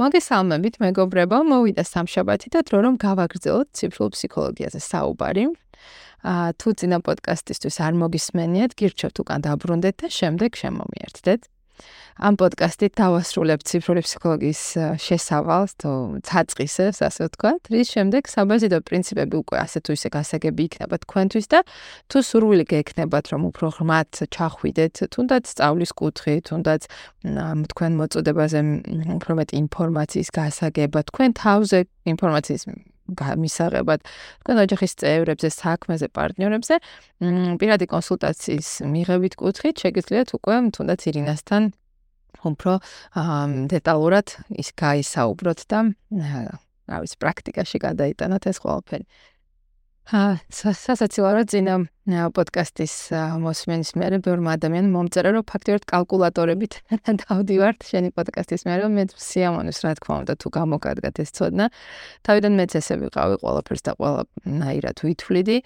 მოგესალმებით, 0.00 0.80
მეგობრებო, 0.80 1.38
მოვიდა 1.44 1.84
სამშაბათი 1.84 2.48
და 2.56 2.60
დრო 2.64 2.78
რომ 2.88 2.94
გავაგრძელოთ 3.04 3.68
ციფრულ 3.76 4.08
ფსიქოლოგიაზე 4.16 4.80
საუბარი. 4.80 5.44
აა 6.24 6.48
თუ 6.60 6.68
ძინა 6.80 6.98
პოდკასტისთვის 7.04 7.76
არ 7.84 7.94
მოგისმენიათ, 8.00 8.72
გირჩევთ 8.80 9.16
უკან 9.20 9.40
დაბრუნდეთ 9.44 9.96
და 10.00 10.08
შემდეგ 10.08 10.50
შემომიერთდეთ. 10.60 11.40
ამ 12.20 12.34
პოდკასტით 12.36 12.92
დავასრულებ 13.00 13.60
ციფრული 13.64 14.02
ფსიქოლოგიის 14.04 14.62
შესავალს, 15.00 15.72
თუ 15.80 15.90
ცაწყისებს, 16.26 16.98
ასე 17.06 17.20
ვთქვათ. 17.30 17.60
რის 17.72 17.88
შემდეგ 17.94 18.22
საბაზიდო 18.28 18.78
პრინციპები 18.84 19.36
უკვე 19.40 19.56
ასე 19.64 19.78
თუ 19.80 19.90
ისე 19.96 20.08
გასაგები 20.12 20.62
იქნება 20.68 20.96
თქვენთვის 21.04 21.46
და 21.48 21.60
თუ 22.12 22.18
სურვილი 22.20 22.64
გექნებათ, 22.68 23.24
რომ 23.32 23.42
უფრო 23.50 23.66
ღრმად 23.80 24.10
ჩახვიდეთ, 24.36 24.94
თუნდაც 25.14 25.44
სწავლის 25.48 25.92
კუთხით, 25.96 26.42
თუნდაც 26.50 26.82
თქვენ 27.72 27.92
მოწოდებაზე 28.00 28.60
უფრო 29.16 29.32
მეტი 29.40 29.54
ინფორმაციის 29.64 30.28
გასაგება, 30.28 31.00
თქვენ 31.08 31.30
თავზე 31.40 31.78
ინფორმაციის 32.12 32.89
გამისაღებად 33.16 34.00
თქვენ 34.44 34.56
ოჯახის 34.64 34.92
წევრებზე, 35.00 35.48
საქმეზე, 35.50 36.06
პარტნიორებზე, 36.14 36.74
პირადი 37.60 37.86
კონსულტაციის 37.90 38.68
მიღებით 38.94 39.34
კუთხით 39.40 39.76
შეგიძლიათ 39.84 40.28
უკვე 40.38 40.56
თუნდაც 40.76 41.00
ირინასთან 41.10 41.62
უფრო 42.46 42.72
დეტალურად 43.70 44.26
ის 44.56 44.68
გაისაუბროთ 44.78 45.60
და 45.70 45.78
რა 46.90 46.98
ვიცი 47.04 47.16
პრაქტიკაში 47.22 47.78
გადაიტანოთ 47.86 48.42
ეს 48.50 48.58
ყველაფერი. 48.64 49.04
ა 50.10 50.42
სასაცილო 50.50 51.44
ძინა 51.46 51.74
პოდკასტის 52.34 52.94
მოსმენის 53.44 53.92
მერე 53.94 54.18
ბევრმა 54.24 54.56
ადამიანმა 54.58 54.90
მომწერა 54.96 55.30
რომ 55.36 55.44
ფაქტიურად 55.46 55.84
კალკულატორებით 55.86 56.74
დავდივართ 57.22 57.86
შენი 57.86 58.10
პოდკასტის 58.18 58.66
მერე 58.66 58.88
მე 58.90 59.04
სიამონეს 59.14 59.78
რა 59.86 59.92
თქმა 60.00 60.16
უნდა 60.24 60.34
თუ 60.42 60.48
გამოგადგათ 60.56 61.22
ეს 61.22 61.30
ცოდნა. 61.38 61.70
თავიდან 62.26 62.52
მეც 62.58 62.74
ესე 62.80 62.94
ვიყავი 63.06 63.36
ყველაფერს 63.38 63.82
და 63.86 63.92
ყველანაირად 64.02 64.96
ვითვლიდი 65.06 65.56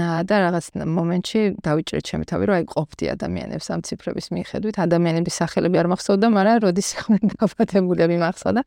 და 0.00 0.36
რაღაც 0.48 0.66
მომენტში 0.80 1.40
დავიჭრეთ 1.60 2.04
ჩემი 2.08 2.24
თავი 2.30 2.44
რომ 2.48 2.56
აი 2.56 2.64
ყოფდი 2.72 3.04
ადამიანებს 3.20 3.66
ამ 3.68 3.80
ციფრების 3.84 4.26
მიხედვით. 4.32 4.74
ადამიანების 4.80 5.34
სახელები 5.44 5.76
არ 5.76 5.88
მახსოვდა 5.92 6.26
მაგრამ 6.40 6.56
როდის 6.64 6.88
ხომ 7.04 7.20
დაფათებულები 7.36 8.16
მახსოვდა 8.24 8.64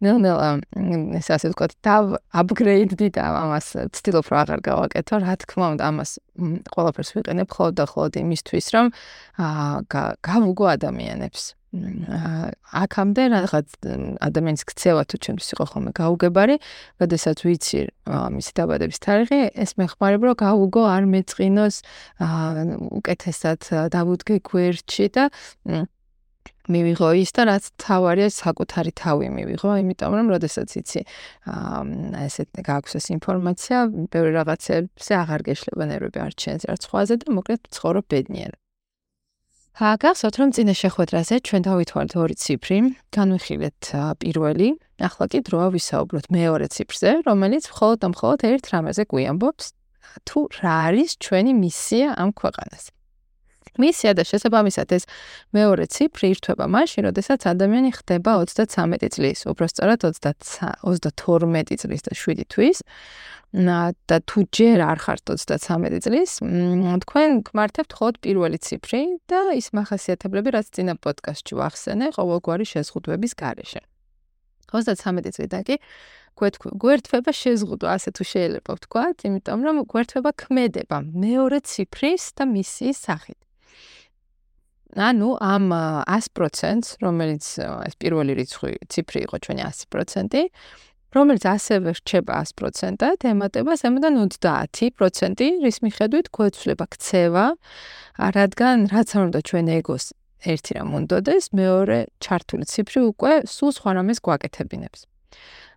ნელ-ნელა 0.00 0.48
ეს 1.20 1.28
ასე 1.34 1.52
ვთქვათ, 1.52 1.76
დავ 1.84 2.16
აპგრეიდდი 2.42 3.08
და 3.16 3.24
ამას 3.44 3.66
ცდილობ 3.96 4.26
რა 4.32 4.38
აღარ 4.44 4.60
გავაკეთო, 4.64 5.14
რა 5.24 5.34
თქმა 5.44 5.66
უნდა, 5.76 5.84
ამას 5.92 6.10
ყველაფერს 6.72 7.10
ვიყენებ 7.16 7.48
ხოლმე 7.52 7.76
და 7.76 7.84
ხოლმე 7.92 8.18
იმისთვის, 8.24 8.66
რომ 8.74 8.86
აა 9.44 10.04
გავუგო 10.24 10.64
ადამიანებს. 10.76 11.42
აქამდე 11.70 13.22
რაღაც 13.30 13.68
ადამიანის 14.26 14.62
ქცევა 14.66 15.02
თუ 15.06 15.16
ჩემთვის 15.22 15.48
იყო 15.54 15.64
ხოლმე 15.70 15.90
გაუგებარი, 15.94 16.56
როდესაც 16.98 17.38
ვიცი 17.46 17.80
მისი 18.10 18.52
დაბადების 18.58 18.98
თარიღი, 18.98 19.40
ეს 19.54 19.78
მეხმარება 19.78 20.24
რომ 20.34 20.36
გავუგო 20.42 20.82
არ 20.90 21.04
მეწყინოს 21.14 21.76
აა 22.26 22.66
უკეთესად 22.98 23.60
დავუდგე 23.94 24.42
გვერდში 24.42 25.06
და 25.14 25.30
მივიღო 26.74 27.10
ის 27.20 27.30
და 27.36 27.42
რაც 27.50 27.64
თავარია 27.82 28.28
საკუთარი 28.34 28.92
თავი 29.00 29.28
მივიღო, 29.36 29.70
იმიტომ 29.82 30.12
რომ 30.18 30.26
როდესაც 30.34 30.68
იცი 30.80 31.00
აა 31.50 31.82
ესეთ 32.26 32.48
გაქვს 32.70 32.92
ეს 33.00 33.06
ინფორმაცია, 33.16 33.76
ბევრი 34.14 34.32
რაღაცებზე 34.38 35.12
აღარ 35.22 35.40
გეშლება 35.50 35.84
ნერვები 35.90 36.18
არ 36.26 36.32
ჩენს 36.40 36.62
არც 36.70 36.82
ხვაზე 36.90 37.14
და 37.20 37.26
მოკლედ 37.36 37.60
ცხოვრობ 37.74 38.06
ბედნიერად. 38.10 38.58
აგახსოვთ 39.80 40.34
რომ 40.40 40.50
წინა 40.52 40.74
შეხვედრაზე 40.76 41.34
ჩვენ 41.46 41.62
დავითვალეთ 41.64 42.12
ორი 42.20 42.36
ციფრი, 42.36 42.78
განვიხილეთ 43.16 43.80
პირველი, 44.20 44.68
ახლა 45.00 45.24
კი 45.32 45.38
დროა 45.46 45.68
ვისაუბროთ 45.72 46.26
მეორე 46.36 46.66
ციფრზე, 46.74 47.10
რომელიც 47.24 47.64
მხოლოდ 47.72 47.98
და 48.02 48.08
მხოლოდ 48.12 48.40
ერთ 48.50 48.64
რამაზე 48.74 49.02
გვიამბობს 49.08 49.66
თუ 50.28 50.40
რა 50.60 50.74
არის 50.90 51.10
ჩვენი 51.24 51.52
მისია 51.64 52.08
ამ 52.20 52.30
ქვეყანაზე. 52.36 52.99
მისია 53.80 54.12
და 54.18 54.24
შესაბამისად 54.26 54.92
ეს 54.96 55.04
მეორე 55.56 55.86
ციფრი 55.94 56.32
ირთვება 56.34 56.66
მაშინ, 56.66 57.08
როდესაც 57.10 57.46
ადამიანი 57.46 57.90
ხდება 57.96 58.36
33 58.44 59.10
წლის, 59.14 59.46
უბრალოდ 59.46 60.02
32 60.10 61.76
წლის 61.80 62.02
და 62.06 62.12
7 62.14 62.44
თვის. 62.50 62.82
და 63.50 64.16
თუ 64.30 64.46
ჯერ 64.54 64.78
არ 64.78 64.98
ხართ 65.02 65.20
33 65.26 65.98
წლის, 66.06 66.38
თქვენ 67.02 67.30
გმართებთ 67.50 67.92
ხოლმე 67.98 68.22
პირველი 68.22 68.58
ციფრი 68.62 69.02
და 69.26 69.58
ის 69.58 69.74
מחასიათებლები, 69.74 70.54
რაც 70.54 70.66
წინა 70.70 70.94
პოდკასტში 71.02 71.54
ვახსენე, 71.58 72.06
ყოველგვარი 72.14 72.64
შეზღუდვების 72.70 73.32
გარეშე. 73.34 73.82
33 74.70 75.34
წლიდან 75.34 75.62
კი 75.66 75.76
გვერდთვება 76.38 77.32
შეზღუდვა, 77.34 77.88
ასე 77.98 78.10
თუ 78.14 78.22
შეიძლება 78.32 78.70
ვთქვათ, 78.78 79.16
იმიტომ 79.26 79.60
რომ 79.66 79.76
გვერდთვება 79.90 80.30
ქმედება 80.40 80.96
მეორე 81.10 81.58
ციფრის 81.66 82.24
და 82.38 82.44
მისიის 82.54 82.98
სახით. 83.02 83.39
ანუ 84.96 85.28
ამ 85.38 85.66
100%-ს, 86.08 86.98
რომელიც 87.04 87.44
ეს 87.86 87.94
პირველი 88.00 88.32
რიცხვი 88.40 88.72
ციფრი 88.90 89.18
იყო 89.26 89.36
ჩვენი 89.44 89.62
100%, 89.62 90.48
რომელიც 91.14 91.44
ასევე 91.46 91.90
რჩება 91.98 92.34
100%-ად, 92.46 93.18
ემატება 93.26 93.72
ზემოდან 93.78 94.14
30%, 94.30 95.62
რის 95.62 95.78
მიხედვით 95.82 96.26
გვეცვლება 96.34 96.86
ქცევა, 96.94 97.46
რადგან 98.18 98.76
რაც 98.94 99.08
არ 99.14 99.22
უნდა 99.30 99.40
ჩვენ 99.46 99.66
ეგოს 99.78 100.04
ერთი 100.40 100.72
რამ 100.78 100.90
უნდადეს, 100.96 101.44
მეორე 101.52 101.98
ჩართული 102.24 102.64
ციფრი 102.64 103.00
უკვე 103.10 103.32
სულ 103.44 103.70
სხვა 103.76 103.90
რამეს 104.00 104.18
გვაკეთებინებს. 104.24 105.00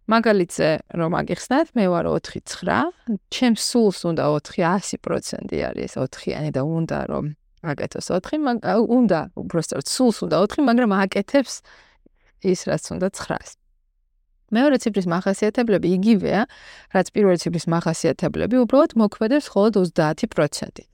მაგალითზე 0.03 0.69
რომ 0.99 1.11
აგიხსნათ, 1.15 1.67
მე 1.79 1.85
ვარ 1.87 2.05
4-9, 2.11 2.91
ჩემს 3.31 3.61
სულს 3.71 3.99
უნდა 4.03 4.23
4 4.51 4.99
100% 4.99 5.63
არის 5.69 5.91
4-იანი 5.95 6.51
და 6.51 6.61
უნდა 6.63 6.99
რომ 7.07 7.25
აკეთოს 7.63 8.07
4, 8.11 8.39
მაგრამ 8.43 8.85
უნდა 8.97 9.19
უბრალოდ 9.39 9.87
სულს 9.87 10.17
უნდა 10.27 10.35
4, 10.43 10.65
მაგრამ 10.67 10.91
აკეთებს 11.03 11.53
ის 12.43 12.59
რაც 12.67 12.83
უნდა 12.95 13.07
9-ს. 13.15 13.51
მეორე 14.53 14.77
ციფრის 14.83 15.07
მახასიათებლები 15.09 15.87
იგივეა, 15.97 16.41
რაც 16.93 17.07
პირველი 17.15 17.37
ციფრის 17.41 17.65
მახასიათებლები, 17.73 18.55
უბრალოდ 18.63 18.91
მოქმედებს 19.01 19.45
მხოლოდ 19.49 19.73
30%. 19.97 20.85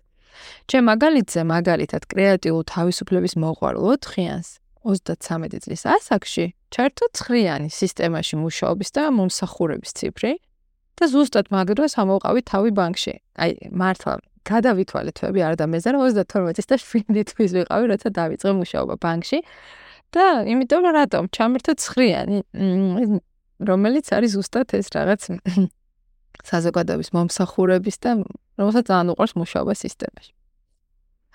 ჩემ 0.72 0.84
მაგალითზე 0.88 1.42
მაგალითად 1.44 2.04
კრეატიულ 2.08 2.64
თავისუფლების 2.64 3.34
მოყვარულო 3.44 3.94
4-იანს 4.00 4.50
33 4.88 5.60
წლის 5.66 5.84
ასაკში 5.84 6.46
ჩართოთ 6.72 7.12
9-იანი 7.20 7.68
სისტემაში 7.68 8.40
მუშაობის 8.40 8.90
და 8.96 9.04
მომსახურების 9.12 9.92
ციფრი 10.00 10.32
და 10.96 11.04
ზუსტად 11.12 11.52
მაგდროს 11.52 11.94
ამოვყავით 12.00 12.46
თავი 12.48 12.72
ბანკში. 12.80 13.16
აი, 13.40 13.52
მართლა 13.72 14.14
გადავითვალე 14.50 15.12
თვეები 15.18 15.42
არ 15.48 15.56
დამეზარ 15.62 15.96
32 16.02 16.54
წლის 16.58 16.68
და 16.72 16.78
7 16.84 17.24
თვის 17.32 17.52
ვიყავი 17.58 17.86
როცა 17.94 18.10
დავიწყე 18.20 18.54
მუშაობა 18.62 18.96
ბანკში 19.04 19.40
და 20.16 20.26
იმიტომ 20.54 20.84
რატომ 21.00 21.24
ჩამერთო 21.38 21.74
ცხრიანი 21.84 22.40
რომელიც 23.70 24.06
არის 24.16 24.32
ზუსტად 24.38 24.74
ეს 24.80 24.88
რაღაც 24.96 25.22
საზოგადოების 26.50 27.10
მომსახურების 27.16 27.98
და 28.04 28.12
რომელსაც 28.60 28.86
ძალიან 28.92 29.08
უყვარს 29.14 29.34
მუშაობა 29.40 29.74
სისტემაში. 29.76 30.32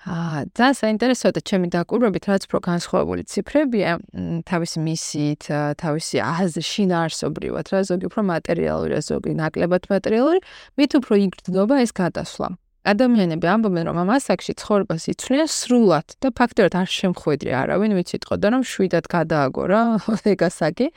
აა, 0.05 0.41
და 0.53 0.67
საინტერესოა 0.77 1.31
და 1.33 1.41
ჩემი 1.49 1.67
დაკვირვებით 1.73 2.23
რაც 2.29 2.41
უფრო 2.45 2.59
განსხვავებული 2.61 3.21
ციფრებია, 3.25 3.91
თავისი 4.45 4.77
მისიით, 4.85 5.43
თავისი 5.81 6.21
აზრი 6.21 6.61
შინაარსობრივად, 6.61 7.65
რა 7.73 7.79
ზოგი 7.89 8.05
უფრო 8.09 8.21
მატერიალური, 8.29 8.93
ზოგი 9.01 9.33
ნაკლებად 9.41 9.89
მატერიალური, 9.89 10.39
მით 10.77 10.91
უფრო 11.01 11.13
იგრძნობა 11.25 11.75
ეს 11.81 11.91
გადასვლა. 11.97 12.47
ადამიანები 12.85 13.47
ამბობენ, 13.49 13.87
რომ 13.89 13.97
ამ 14.03 14.09
ასაკში 14.15 14.53
ცხოვრებას 14.61 15.03
იცვლიან 15.13 15.49
სრულად 15.49 16.07
და 16.21 16.29
ფაქტობრივად 16.37 16.75
არ 16.81 16.89
შემხვედრი 16.95 17.51
არავინ, 17.61 17.91
ვიცით 17.97 18.23
ყო 18.29 18.35
და 18.37 18.47
რომ 18.53 18.61
შვიდად 18.61 19.05
გადააგო 19.09 19.63
რა 19.73 19.81
ეგ 20.33 20.39
ასაკი. 20.45 20.87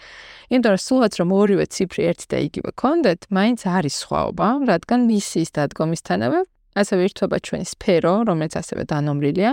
იმიტომ 0.52 0.70
რომ 0.76 0.82
სულაც 0.84 1.12
რომ 1.16 1.28
ორივე 1.32 1.64
ციფრი 1.72 2.02
ერთი 2.12 2.26
და 2.28 2.38
იგივე 2.48 2.70
კონდეთ, 2.76 3.20
მაინც 3.32 3.60
არის 3.64 3.94
სხვაობა, 4.04 4.48
რადგან 4.68 5.00
მისიის 5.08 5.50
დადგომისთანავე 5.56 6.40
ასევე 6.78 7.00
ირთვება 7.08 7.36
ჩვენი 7.42 7.66
სფერო, 7.72 8.14
რომელიც 8.28 8.54
ასევე 8.60 8.82
დანომრილია. 8.92 9.50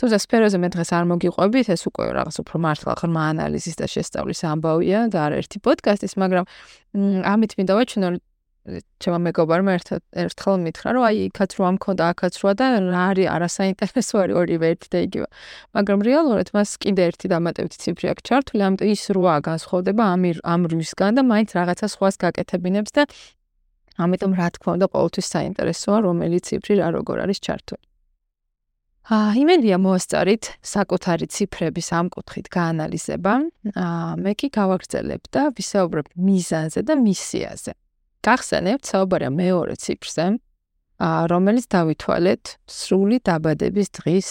თუმცა 0.00 0.18
სფეროზე 0.24 0.58
მე 0.58 0.68
დღეს 0.72 0.90
არ 0.96 1.04
მოგიყვებით, 1.10 1.66
ეს 1.74 1.82
უკვე 1.86 2.04
რაღაც 2.16 2.36
უფრო 2.42 2.56
მართლა 2.64 2.92
ღრმა 3.00 3.22
ანალიზის 3.32 3.76
და 3.78 3.86
შესწავლის 3.92 4.40
ამბავია 4.50 5.00
და 5.12 5.18
არ 5.26 5.32
ერთი 5.40 5.58
პოდკასტის, 5.62 6.14
მაგრამ 6.22 6.44
ამით 7.32 7.52
მინდა 7.58 7.72
ვაჩვენო, 7.76 8.08
ჩემო 9.02 9.18
მეგობარმა 9.26 9.72
ერთად 9.74 10.02
ერთხელ 10.22 10.56
მითხრა, 10.62 10.90
რომ 10.94 11.04
აი 11.08 11.16
იქაც 11.26 11.50
რო 11.58 11.64
ამქონდა, 11.66 12.04
აქაც 12.14 12.34
როა 12.42 12.52
და 12.54 12.66
რა 12.78 13.02
არის 13.10 13.28
არასაინტერესო 13.34 14.14
არის 14.22 14.38
ორივე 14.38 14.66
ერთი 14.70 14.88
და 14.94 14.98
იგივე. 15.06 15.26
მაგრამ 15.74 15.98
რეალურად 16.06 16.48
მას 16.54 16.70
კიდე 16.78 17.02
ერთი 17.10 17.26
დამატებითი 17.34 17.78
ციფრი 17.82 18.06
აქვს 18.14 18.22
ჩართული, 18.30 18.62
ამიტომ 18.62 18.88
ის 18.94 19.02
როა 19.18 19.36
განსხვავდება 19.50 20.02
ამ 20.14 20.22
ამ 20.46 20.60
რისგან 20.78 21.12
და 21.18 21.22
მაინც 21.26 21.50
რაღაცა 21.58 21.86
სხვას 21.90 22.14
გაკეთებინებს 22.22 22.90
და 22.94 23.02
ამიტომ 23.98 24.32
რა 24.38 24.48
თქმა 24.54 24.70
უნდა 24.78 24.86
ყოველთვის 24.94 25.26
საინტერესოა 25.34 25.98
რომელი 26.06 26.38
ციფრი 26.46 26.74
რა 26.78 26.88
როგორ 27.02 27.16
არის 27.26 27.38
ჩართული. 27.42 27.82
აა 29.02 29.34
იმედია 29.42 29.76
მოასწარით 29.82 30.44
საკუთარი 30.62 31.26
ციფრების 31.26 31.88
ამ 31.98 32.06
კუთხით 32.14 32.46
გაანალიზება. 32.54 33.32
აა 33.74 34.14
მე 34.22 34.32
კი 34.38 34.48
გავაგრძელებ 34.54 35.22
და 35.34 35.42
ვისაუბრებ 35.58 36.06
მიზანზე 36.14 36.80
და 36.86 36.94
მისიაზე. 37.02 37.72
გახსენებთ 38.22 38.86
საუბარია 38.86 39.34
მეორე 39.34 39.74
ციფრზე, 39.82 40.38
რომელიც 41.02 41.66
დავითვალეთ 41.74 42.62
სრული 42.70 43.18
დაბადების 43.26 43.88
დღის 43.98 44.28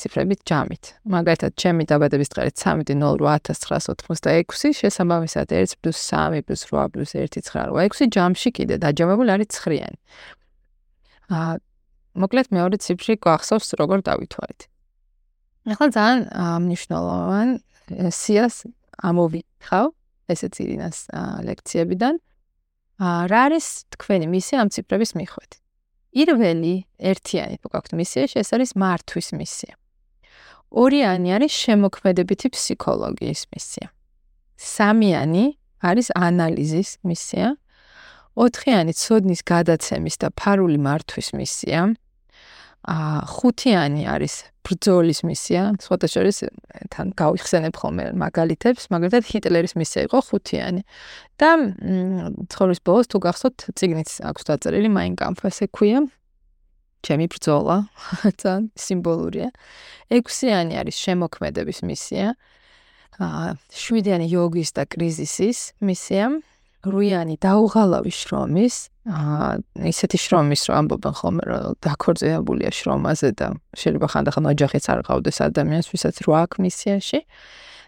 ციფრებით 0.00 0.40
ჯამით. 0.48 1.04
მაგალითად, 1.04 1.52
ჩემი 1.60 1.84
დაბადების 1.90 2.32
დღე 2.32 2.48
3.08.1986, 2.56 4.72
შესაბამისად 4.80 5.52
1 5.52 5.76
+ 5.76 5.84
3 5.84 5.92
+ 5.92 5.94
8 6.16 6.40
+ 6.48 7.12
1 7.12 7.36
9.6 7.36 8.08
ჯამში 8.16 8.48
კიდე 8.56 8.80
დაჯამებული 8.80 9.28
არის 9.36 9.60
9-იანი. 9.60 10.00
აა 11.36 11.60
მოკლედ 12.16 12.48
მეორე 12.56 12.80
ციფრი 12.80 13.20
გვახსოვს 13.20 13.76
როგორ 13.76 14.00
დავითვალეთ. 14.08 14.60
ახლა 15.66 15.86
ძალიან 15.92 16.30
მნიშვნელოვან 16.64 17.48
სიას 18.14 18.70
ამოვიხავ 19.02 19.86
ესეც 20.32 20.54
ირინას 20.62 21.10
ლექციებიდან. 21.44 22.14
რა 23.00 23.40
არის 23.52 23.66
თქვენი 23.92 24.26
მისია 24.32 24.64
ამ 24.64 24.68
ციფრების 24.72 25.12
მიხედვით? 25.20 25.52
პირველი 26.16 26.74
ერთიანი 26.96 27.56
თუ 27.60 27.68
გაქვთ 27.68 27.92
მისია, 27.92 28.24
ეს 28.40 28.48
არის 28.56 28.70
მართვის 28.72 29.28
მისია. 29.36 29.74
ორიანი 30.72 31.28
არის 31.36 31.52
შემოქმედებითი 31.52 32.48
ფსიქოლოგიის 32.56 33.42
მისია. 33.52 33.86
სამიანი 34.56 35.44
არის 35.84 36.08
ანალიზის 36.16 36.90
მისია. 37.04 37.56
ოთხიანი 38.36 38.92
ცოდნის 38.92 39.40
გადაცემის 39.44 40.16
და 40.16 40.28
ფარული 40.32 40.80
მართვის 40.80 41.28
მისია. 41.36 41.80
აა 42.86 43.26
ხუთიანი 43.26 44.06
არის 44.06 44.34
ბრძოლის 44.66 45.20
მისია. 45.26 45.62
სხვათა 45.82 46.08
შორის 46.10 46.36
თან 46.94 47.10
გავიხსენებ 47.18 47.74
ხოლმე 47.74 48.04
მაგალითებს, 48.14 48.86
მაგალითად 48.94 49.22
ჰიტლერის 49.26 49.74
მისია 49.78 50.06
იყო 50.06 50.18
ხუთიანი. 50.22 50.82
და 51.38 51.50
ცხოვრის 52.50 52.80
ბოლოს 52.86 53.06
თუ 53.10 53.18
გახსოვთ, 53.26 53.58
ციგნიც 53.74 54.10
აქვს 54.22 54.42
დაწერილი 54.48 54.90
Kampf 55.18 55.42
ესე 55.50 55.66
ქვია. 55.66 56.06
ჩემი 57.02 57.26
ბრძოლა. 57.30 57.90
ძალიან 58.42 58.70
სიმბოლურია. 58.74 59.50
ექვსიანი 60.10 60.74
არის 60.78 60.96
შემოქმედების 60.98 61.78
მისია. 61.82 62.34
აა 63.18 63.56
შვიდიანი 63.70 64.26
იოგის 64.30 64.70
და 64.74 64.86
კრიზისის 64.86 65.74
მისია. 65.82 66.38
რუიანი 66.86 67.36
დაუღალავი 67.42 68.12
შრომის, 68.14 68.76
აა 69.06 69.50
ისეთი 69.90 70.18
შრომის 70.22 70.62
რომ 70.70 70.74
ამბობენ 70.80 71.14
ხოლმე 71.18 71.44
რომ 71.50 71.76
დაქორწინებულია 71.82 72.70
შრომაზე 72.78 73.28
და 73.38 73.46
შეიძლება 73.74 74.06
ხანდახან 74.12 74.44
ოჯახიც 74.52 74.84
არ 74.92 75.00
ყავდეს 75.06 75.38
ადამიანს, 75.46 75.86
ვისაც 75.92 76.16
რო 76.26 76.32
აქ 76.42 76.52
მისიაში 76.62 77.20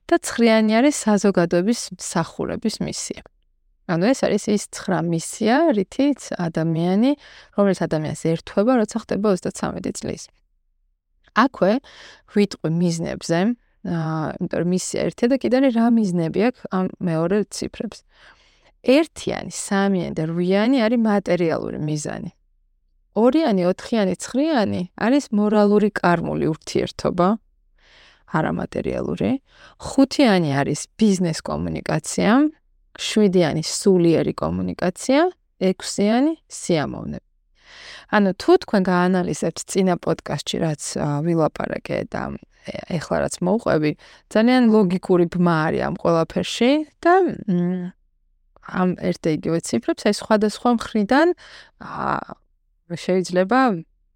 და 0.08 0.14
ცხრიანი 0.24 0.72
არის 0.78 0.96
საზოგადოების 1.04 1.80
მსახურების 1.98 2.74
მისია. 2.80 3.22
ანუ 3.88 4.04
ეს 4.12 4.20
არის 4.26 4.44
ის 4.52 4.64
9 4.68 5.08
მისია, 5.08 5.56
რითიც 5.72 6.20
ადამიანი, 6.36 7.16
რომელიც 7.56 7.78
ადამიანს 7.88 8.20
ერთვება, 8.28 8.72
როცა 8.84 8.96
ხდება 9.04 9.26
33 9.32 9.96
წლის. 9.96 10.22
აქვე 11.38 11.72
ვიტყვი 12.34 12.70
მიზნებზე, 12.82 13.38
აა, 13.88 14.26
იმიტომ 14.36 14.58
რომ 14.60 14.68
მისია 14.74 15.00
ერთია 15.08 15.28
და 15.32 15.36
კიდე 15.38 15.58
რა 15.72 15.86
მიზნები 15.94 16.40
აქვს 16.48 16.62
ამ 16.74 16.86
მეორე 16.98 17.36
ციფრებს. 17.48 17.98
ერთიანი, 18.82 19.50
სამიანი 19.52 20.14
და 20.14 20.25
რვიანი 20.30 20.78
არის 20.86 21.00
მატერიალური 21.02 21.78
მიზანი. 21.78 22.30
ორიანი, 23.19 23.62
ოთხიანი, 23.66 24.14
ცხრიანი 24.14 24.82
არის 24.94 25.25
მორალური 25.34 25.90
კარმული 25.90 26.46
ურთიერთობა, 26.54 27.28
არამატერიალური. 28.38 29.30
ხუთიანი 29.82 30.50
არის 30.60 30.80
ბიზნეს 31.00 31.40
კომუნიკაცია, 31.42 32.30
შვიდიანი 32.98 33.62
სულიერი 33.64 34.34
კომუნიკაცია, 34.38 35.20
ექვსიანი 35.58 36.32
სიამოვნება. 36.46 37.26
ანუ 38.08 38.31
თუ 38.40 38.52
თქვენ 38.64 38.82
გაანალიზებთ 38.88 39.58
წინა 39.69 39.94
პოდკასტში, 40.00 40.56
რაც 40.64 40.82
ვილაპარაკე 41.26 41.98
და 42.08 42.22
ეხლა 42.88 43.16
რაც 43.24 43.34
მოუყვები, 43.44 43.90
ძალიან 44.32 44.62
ლოგიკური 44.72 45.26
ბმა 45.28 45.56
არის 45.69 45.82
ამ 45.88 45.94
ყველაფერში 46.00 46.70
და 47.04 47.14
ამ 48.69 48.94
ერთ 49.00 49.20
და 49.25 49.31
იგივე 49.38 49.59
ციფრებს 49.65 50.03
აი 50.09 50.15
სხვადასხვა 50.20 50.69
მხრიდან 50.79 51.29
შეიძლება 52.93 53.61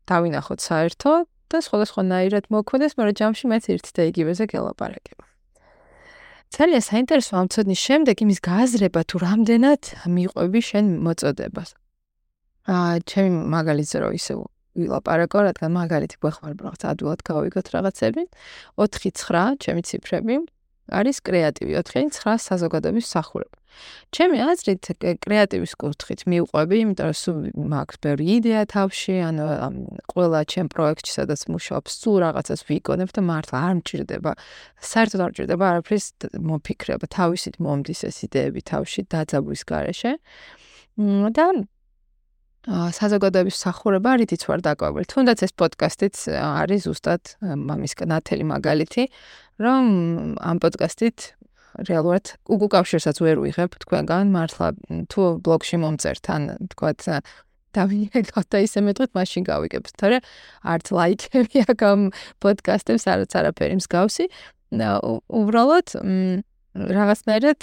დავინახოთ 0.08 0.60
საერთო 0.60 1.12
და 1.52 1.58
სხვადასხვანაირად 1.60 2.48
მოქმედებს, 2.52 2.94
მაგრამ 2.96 3.16
ჯამში 3.20 3.46
მეც 3.52 3.64
ერთ 3.72 3.86
და 3.96 4.02
იგივეზე 4.12 4.44
გელაპარაკებ. 4.52 5.18
ძალიან 6.52 6.82
საინტერესო 6.84 7.32
ამ 7.40 7.46
ცოდნის 7.52 7.80
შემდეგ 7.80 8.16
იმის 8.24 8.40
გააზრება 8.44 9.00
თუ 9.08 9.16
რამდენად 9.24 9.82
მიყვები 10.16 10.60
შენ 10.68 10.86
მოწოდებას. 11.04 11.70
აა 12.68 12.94
ჩემი 13.08 13.30
მაგალითზე 13.56 13.96
რო 14.04 14.10
ისე 14.20 14.32
ვილაპარაკო, 14.76 15.38
რადგან 15.48 15.70
მაგალითი 15.80 16.16
გვეხმარება 16.20 16.62
რაღაც 16.68 16.82
ადვილად 16.92 17.20
გავიგოთ 17.28 17.66
რაღაცები. 17.72 18.22
4-9 18.76 19.56
ჩემი 19.64 19.80
ციფრები 19.88 20.34
არის 20.92 21.16
კრეატივი 21.24 21.72
4-9 21.80 22.40
საზოგადოების 22.48 23.06
სახურება. 23.08 23.56
ჩემი 24.12 24.36
აზრით 24.44 24.84
კრეატივის 25.24 25.72
კუთხით 25.80 26.24
მიუყვები, 26.28 26.76
იმიტომ 26.84 27.10
რომ 27.12 27.66
მაქვს 27.72 27.96
ბევრი 28.04 28.24
იდეა 28.36 28.62
თავში, 28.72 29.14
ანუ 29.28 29.44
ყველა 30.12 30.40
ჩემ 30.52 30.68
პროექტში 30.72 31.12
სადაც 31.16 31.40
მუშაობ, 31.48 31.84
სულ 31.88 32.16
რაღაცას 32.26 32.60
ვიგონებ 32.68 33.10
და 33.16 33.20
მართლა 33.24 33.58
არ 33.66 33.74
მჭირდება. 33.80 34.32
საერთოდ 34.92 35.20
არ 35.24 35.30
მჭირდება 35.32 35.64
არაფრის 35.72 36.04
მოფიქრება, 36.38 37.04
თავისით 37.08 37.54
მომდის 37.62 38.00
ეს 38.08 38.16
იდეები 38.28 38.60
თავში 38.68 39.00
დაძაბვის 39.08 39.62
garaშე. 39.64 40.12
და 41.32 41.46
საზოგადოების 42.62 43.56
სახურება 43.58 44.14
რითიც 44.22 44.46
ვარ 44.46 44.62
დაკვირვებული. 44.62 45.06
თუნდაც 45.10 45.38
ეს 45.42 45.52
პოდკასტიც 45.58 46.30
არის 46.30 46.86
ზუსტად 46.86 47.22
მამის 47.42 47.98
ნათელი 48.06 48.46
მაგალითი, 48.46 49.10
რომ 49.58 49.82
ამ 50.38 50.56
პოდკასტით 50.62 51.18
რეალურად 51.78 52.34
უკავშირსაც 52.48 53.16
ვერ 53.24 53.40
ვიღებ 53.42 53.78
თქვენგან 53.84 54.32
მართლა 54.34 54.68
თუ 55.12 55.22
ბლოგში 55.44 55.76
მომწერთ 55.82 56.24
ან 56.34 56.42
თქვათ 56.72 57.08
დავინახოთ 57.72 58.46
და 58.52 58.58
ისე 58.66 58.80
მეტყვით 58.84 59.12
მაშინ 59.16 59.42
გავიგებ 59.48 59.84
თორე 59.96 60.18
არც 60.68 60.86
ლაიქები 60.92 61.64
აქ 61.72 61.80
ამ 61.88 62.00
პოდკასტებს 62.44 63.04
არც 63.08 63.32
არაფერი 63.40 63.80
მსგავსი 63.80 64.28
უბრალოდ 64.72 65.96
რაღაცნაირად 66.72 67.60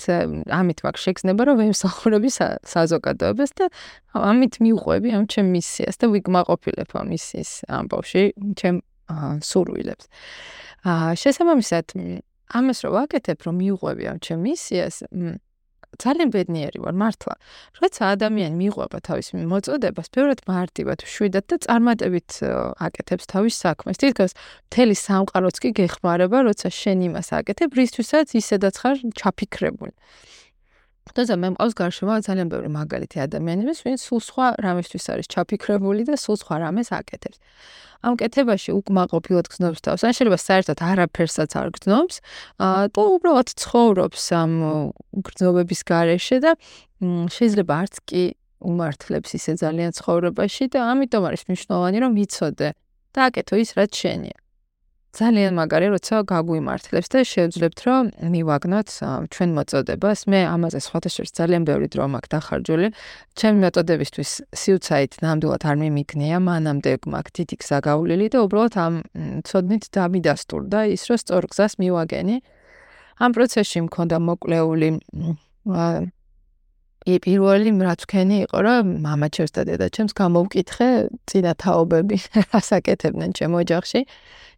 ამით 0.53 0.81
მაქვს 0.85 1.05
შეგზნება 1.05 1.45
რომ 1.49 1.55
ვემსახურები 1.61 2.29
საზოგადოებას 2.29 3.51
და 3.57 3.65
ამით 4.13 4.61
მიუყვები 4.61 5.09
ამ 5.17 5.25
ჩემ 5.33 5.49
მისიას 5.49 5.97
და 5.97 6.09
ვიგმაყოფილებ 6.13 6.93
ამ 6.93 7.09
მისიის 7.13 7.51
ამბავში 7.73 8.23
ჩემ 8.61 8.77
სურვილებს. 9.41 10.05
აა 10.85 11.17
შესაბამისად 11.17 11.97
ამას 12.49 12.79
რო 12.85 12.89
ვაკეთებ, 12.97 13.39
რომ 13.45 13.55
მიუყვები 13.61 14.03
ამ 14.09 14.17
ჩემ 14.25 14.39
მისიას, 14.45 14.95
ძალიან 15.97 16.29
ბედნიერი 16.29 16.79
ვარ 16.85 16.95
მართლა. 17.01 17.33
როცა 17.81 18.01
ადამიანი 18.13 18.55
მიუყვება 18.61 18.97
თავის 19.09 19.27
მოწოდებას, 19.33 20.07
ბევრად 20.13 20.39
მარტივად 20.45 20.99
შვიდად 21.01 21.45
და 21.49 21.55
წარმატებით 21.65 22.31
აკეთებს 22.77 23.25
თავის 23.33 23.55
საქმეს. 23.57 23.97
თითქოს 23.97 24.31
მთელი 24.69 24.95
სამყაროც 24.95 25.55
კი 25.57 25.69
გეხმარება, 25.79 26.37
როცა 26.45 26.67
შენ 26.69 26.99
იმას 27.09 27.29
აკეთებ, 27.41 27.69
რისთვისაც 27.73 28.27
ისედაც 28.37 28.75
ხარ 28.77 28.95
ჩაფიქრებული. 29.17 29.93
თუმცა 31.15 31.33
მე 31.41 31.47
მყავს 31.55 31.73
გარშემო 31.79 32.13
ძალიან 32.27 32.47
ბევრი 32.53 32.69
მაგალითი 32.73 33.17
ადამიანების, 33.25 33.79
ვინც 33.85 33.99
სულ 34.05 34.21
სხვა 34.29 34.47
რამისთვის 34.65 35.05
არის 35.13 35.25
ჩაფიქრებული 35.33 36.01
და 36.09 36.15
სულ 36.19 36.37
სხვა 36.41 36.55
რამეს 36.63 36.89
აკეთებს. 36.93 37.37
ამ 37.99 38.15
კეთებაში 38.15 38.71
უკმაყოფილად 38.79 39.45
გზნობს 39.51 39.79
თავს. 39.83 40.01
ან 40.07 40.11
შეიძლება 40.15 40.39
საერთოდ 40.39 40.79
არაფერსაც 40.79 41.51
არ 41.59 41.67
გზნობს, 41.75 42.15
აა 42.63 42.83
უბრალოდ 42.95 43.47
ცხოვრობს 43.59 44.23
ამ 44.39 44.51
გზნობების 45.27 45.81
გარეშე 45.83 46.37
და 46.39 46.51
შეიძლება 47.03 47.73
არც 47.83 47.95
კი 48.07 48.23
უმართლებს 48.59 49.29
ისე 49.35 49.53
ძალიან 49.63 49.91
ცხოვრებაში 49.99 50.63
და 50.71 50.79
ამიტომ 50.91 51.23
არის 51.27 51.41
მნიშვნელოვანი 51.47 51.97
რომ 52.03 52.11
ვიცოდე 52.19 52.69
და 53.15 53.19
აკეთო 53.27 53.55
ის 53.63 53.69
რაც 53.79 53.91
შენია. 53.95 54.37
ძალიან 55.09 55.57
მაგარი 55.57 55.87
როცა 55.89 56.15
გაგვიმართლებს 56.29 57.09
და 57.09 57.19
შევძლებთ 57.25 57.79
რომ 57.89 58.03
მივაგნოთ 58.33 58.89
ჩვენ 59.33 59.49
მოწოდებას. 59.57 60.19
მე 60.29 60.39
ამაზე 60.53 60.79
შორის 60.85 61.31
ძალიან 61.33 61.63
ბევრი 61.65 61.87
დრო 61.89 62.05
მაქვს 62.13 62.29
დახარჯული. 62.29 62.87
ჩემი 63.33 63.57
მოწოდებისთვის 63.65 64.31
სიუცაით 64.53 65.13
ნამდვილად 65.25 65.63
არ 65.65 65.75
მიმიგნია, 65.81 66.37
მანამდე 66.45 66.91
მაქვს 67.09 67.33
დიდი 67.41 67.55
გზა 67.57 67.79
გავლილი 67.89 68.25
და 68.29 68.37
უბრალოდ 68.45 68.73
ამ 68.85 68.93
ცოდნით 69.49 69.83
დამიდასტურდა 69.97 70.79
ის 70.93 71.01
რომ 71.09 71.17
სწორ 71.17 71.43
გზას 71.49 71.73
მივაგენი. 71.81 72.35
ამ 73.19 73.31
პროცესში 73.33 73.79
მქონდა 73.89 74.17
მოკლეული 74.29 74.89
პირველი 77.25 77.69
რაც 77.81 78.01
ვქენი 78.05 78.37
იყო 78.45 78.57
რომ 78.65 78.83
მამაჩემს 79.05 79.51
და 79.57 79.61
დედაჩემს 79.69 80.13
გამოვკითხე 80.19 80.89
წინა 81.25 81.53
თაობები 81.63 82.17
ასაკეთებდნენ 82.59 83.29
ჩემო 83.37 83.57
ოჯახში. 83.65 84.01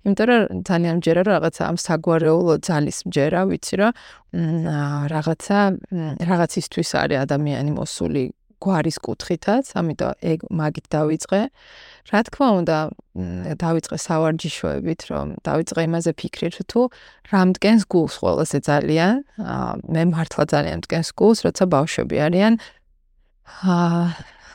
იმიტომ 0.02 0.26
რომ 0.30 0.42
ძალიან 0.68 0.96
მჯერა 1.00 1.22
რომ 1.24 1.34
რაღაცა 1.38 1.62
ამ 1.70 1.78
საგვარეულო 1.86 2.56
ძალის 2.68 3.00
მჯერა 3.08 3.42
ვიცი 3.50 3.76
რომ 3.80 3.92
რაღაცა 5.14 5.60
რაღაცისთვის 6.32 6.90
არის 7.02 7.18
ადამიანი 7.26 7.72
მოსული 7.78 8.24
გვარის 8.62 8.98
კუთხითაც 9.06 9.66
ამიტომ 9.80 10.12
ეგ 10.32 10.40
მაგით 10.50 10.88
დავიწყე. 10.96 11.42
რა 12.12 12.20
თქმა 12.28 12.48
უნდა 12.62 12.78
დავიწყე 13.62 13.98
სავარჯიშოებით 14.08 15.02
რომ 15.12 15.28
დავიწყე 15.48 15.82
იმაზე 15.90 16.12
ფიქრით 16.22 16.56
თუ 16.72 16.82
რამდენს 17.34 17.84
გულს 17.92 18.16
ყველაზე 18.22 18.58
ძალიან. 18.70 19.14
მე 19.94 20.02
მართლა 20.14 20.44
ძალიან 20.54 20.78
მდგენს 20.82 21.10
გულს 21.20 21.40
როცა 21.46 21.64
ბავშვები 21.74 22.18
არიან. 22.28 22.54
აა 23.66 24.06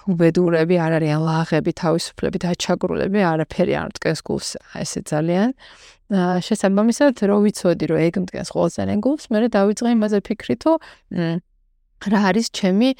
უბედურები 0.06 0.76
არ 0.78 0.92
არიან 1.02 1.20
ლაღები 1.26 1.72
თავისუფლები 1.82 2.38
დაჩაგრულები 2.46 3.20
არაფერი 3.26 3.75
არ 3.75 3.88
მდგენს 3.90 4.20
გულს 4.22 4.48
ესე 4.78 5.02
ძალიან. 5.02 5.50
შესაბამისად 6.46 7.18
რო 7.26 7.36
ვიცოდი 7.42 7.84
რომ 7.90 7.98
ეგ 8.06 8.14
მდგენს 8.22 8.50
ყველაზე 8.54 8.76
ძალიან 8.78 9.00
გულს 9.02 9.25
მე 9.34 9.50
დავიწყე 9.50 9.90
იმაზე 9.98 10.18
ფიქრით 10.22 10.58
თუ 10.62 10.72
რა 12.04 12.20
არის 12.30 12.46
ჩემი 12.52 12.90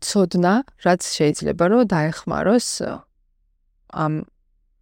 ცოდნა 0.00 0.54
რაც 0.86 1.02
შეიძლება 1.16 1.64
რომ 1.72 1.82
დაეხმაროს 1.92 2.68
ამ 3.92 4.12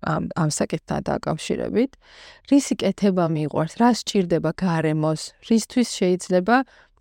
ამ 0.04 0.28
ამ 0.36 0.50
საკითხთან 0.52 1.00
დაკავშირებით. 1.08 1.92
რისი 2.52 2.74
კეთება 2.82 3.24
მიყვარს 3.36 3.74
რა 3.80 3.90
სჭირდება 4.00 4.50
გარემოს 4.52 5.22
რისთვის 5.48 5.88
შეიძლება 5.98 6.56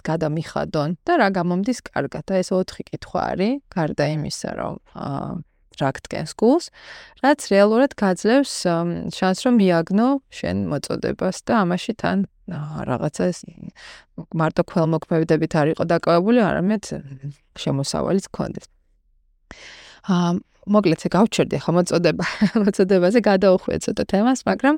გადამიხადონ 0.07 0.89
და 1.07 1.13
რა 1.19 1.27
გამომდის 1.37 1.79
კარგად. 1.89 2.23
და 2.27 2.33
ეს 2.41 2.49
ოთხი 2.51 2.83
კითხვა 2.91 3.19
არის 3.31 3.53
გარდა 3.75 4.05
იმისა 4.15 4.51
რომ 4.59 4.75
რა 4.95 5.43
გტკენს 5.81 6.33
გულს 6.37 6.69
რაც 7.23 7.39
რეალურად 7.53 7.95
გაძლევს 7.97 8.53
შანსს 9.17 9.43
რომ 9.47 9.59
მიაგნო 9.61 10.07
შენ 10.39 10.63
მოწოდებას 10.73 11.37
და 11.47 11.53
ამაში 11.63 11.93
თან 12.03 12.25
რაღაცა 12.91 13.25
მარტო 14.35 14.63
ქველმოქმედებით 14.69 15.53
არ 15.59 15.67
იყო 15.73 15.83
დაკავებული 15.93 16.39
არამედ 16.43 16.83
შემოსავალიც 17.63 18.25
გქონდეს 18.29 18.67
აა 20.11 20.33
მოკლედ 20.67 20.99
ეს 21.03 21.11
გავჩერდი 21.11 21.55
ახლა 21.59 21.71
მოწოდება. 21.77 22.25
მოწოდებაზე 22.63 23.19
გადაუხვია 23.23 23.77
ცოტა 23.83 24.03
თემას 24.11 24.39
მაგრამ 24.47 24.75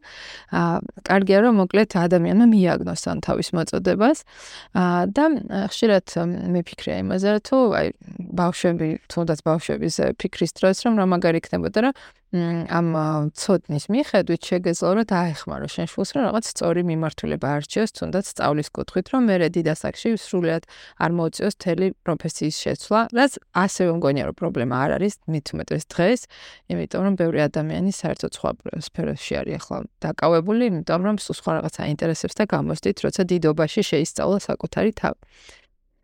აა 0.56 0.78
კარგია 1.06 1.38
რომ 1.46 1.54
მოკლედ 1.62 1.90
ადამიანმა 2.06 2.46
მიაგნოს 2.56 3.04
ან 3.12 3.18
თავის 3.26 3.50
მოწოდებას. 3.56 4.18
აა 4.74 5.02
და 5.16 5.24
ხშირად 5.70 6.06
მიფიქრე 6.56 6.94
იმაზე 7.06 7.28
რომ 7.36 7.42
თუ 7.46 7.58
აი 7.80 7.88
ბავშვები 8.40 8.88
თუნდაც 9.12 9.40
ბავშვების 9.46 9.96
ფიქრის 10.20 10.52
დროს 10.58 10.78
რომ 10.86 10.94
რა 11.00 11.06
მაგარი 11.14 11.38
იქნებოდა 11.44 11.80
რომ 11.86 11.94
ამ 12.36 12.88
ცოდნის 13.32 13.86
მიხედვით 13.88 14.42
შეგეძლო 14.50 14.90
რომ 14.98 15.06
დაეხმარო. 15.08 15.66
შენ 15.72 15.88
შულს 15.88 16.10
რომ 16.16 16.24
რაღაც 16.28 16.46
სწორი 16.52 16.82
მიმართულება 16.92 17.48
არჩიოს 17.58 17.92
თუნდაც 17.96 18.26
სწავლის 18.32 18.70
კუთხით 18.76 19.08
რომ 19.16 19.22
მე 19.30 19.36
დიდასაკში 19.56 20.10
სრულიად 20.20 20.64
არ 21.00 21.12
მოუწიოს 21.16 21.56
თელი 21.64 21.88
პროფესიის 22.04 22.56
შეცვლა 22.66 23.00
რაც 23.16 23.32
ასევე 23.66 23.92
მგონია 24.00 24.24
რომ 24.28 24.36
პრობლემა 24.42 24.76
არ 24.84 24.92
არის 25.00 25.14
მით 25.32 25.48
უმეტეს 25.56 25.84
დღეს 25.96 26.22
იმიტომ 26.72 27.02
რომ 27.08 27.14
ბევრი 27.22 27.40
ადამიანი 27.50 27.92
საერთოდ 27.96 28.32
სხვა 28.36 28.50
სფეროში 28.88 29.34
არის 29.40 29.56
ახლა 29.60 29.78
დაკავებული 30.04 30.64
იმიტომ 30.72 31.02
რომ 31.08 31.16
სულ 31.24 31.36
სხვა 31.40 31.52
რაღაც 31.60 31.76
აინტერესებს 31.88 32.36
და 32.36 32.44
გამოსდით 32.52 32.98
როცა 33.06 33.22
დიდობაში 33.32 33.82
შეისწავლა 33.92 34.38
საკუთარი 34.50 34.92
თავი 35.00 35.20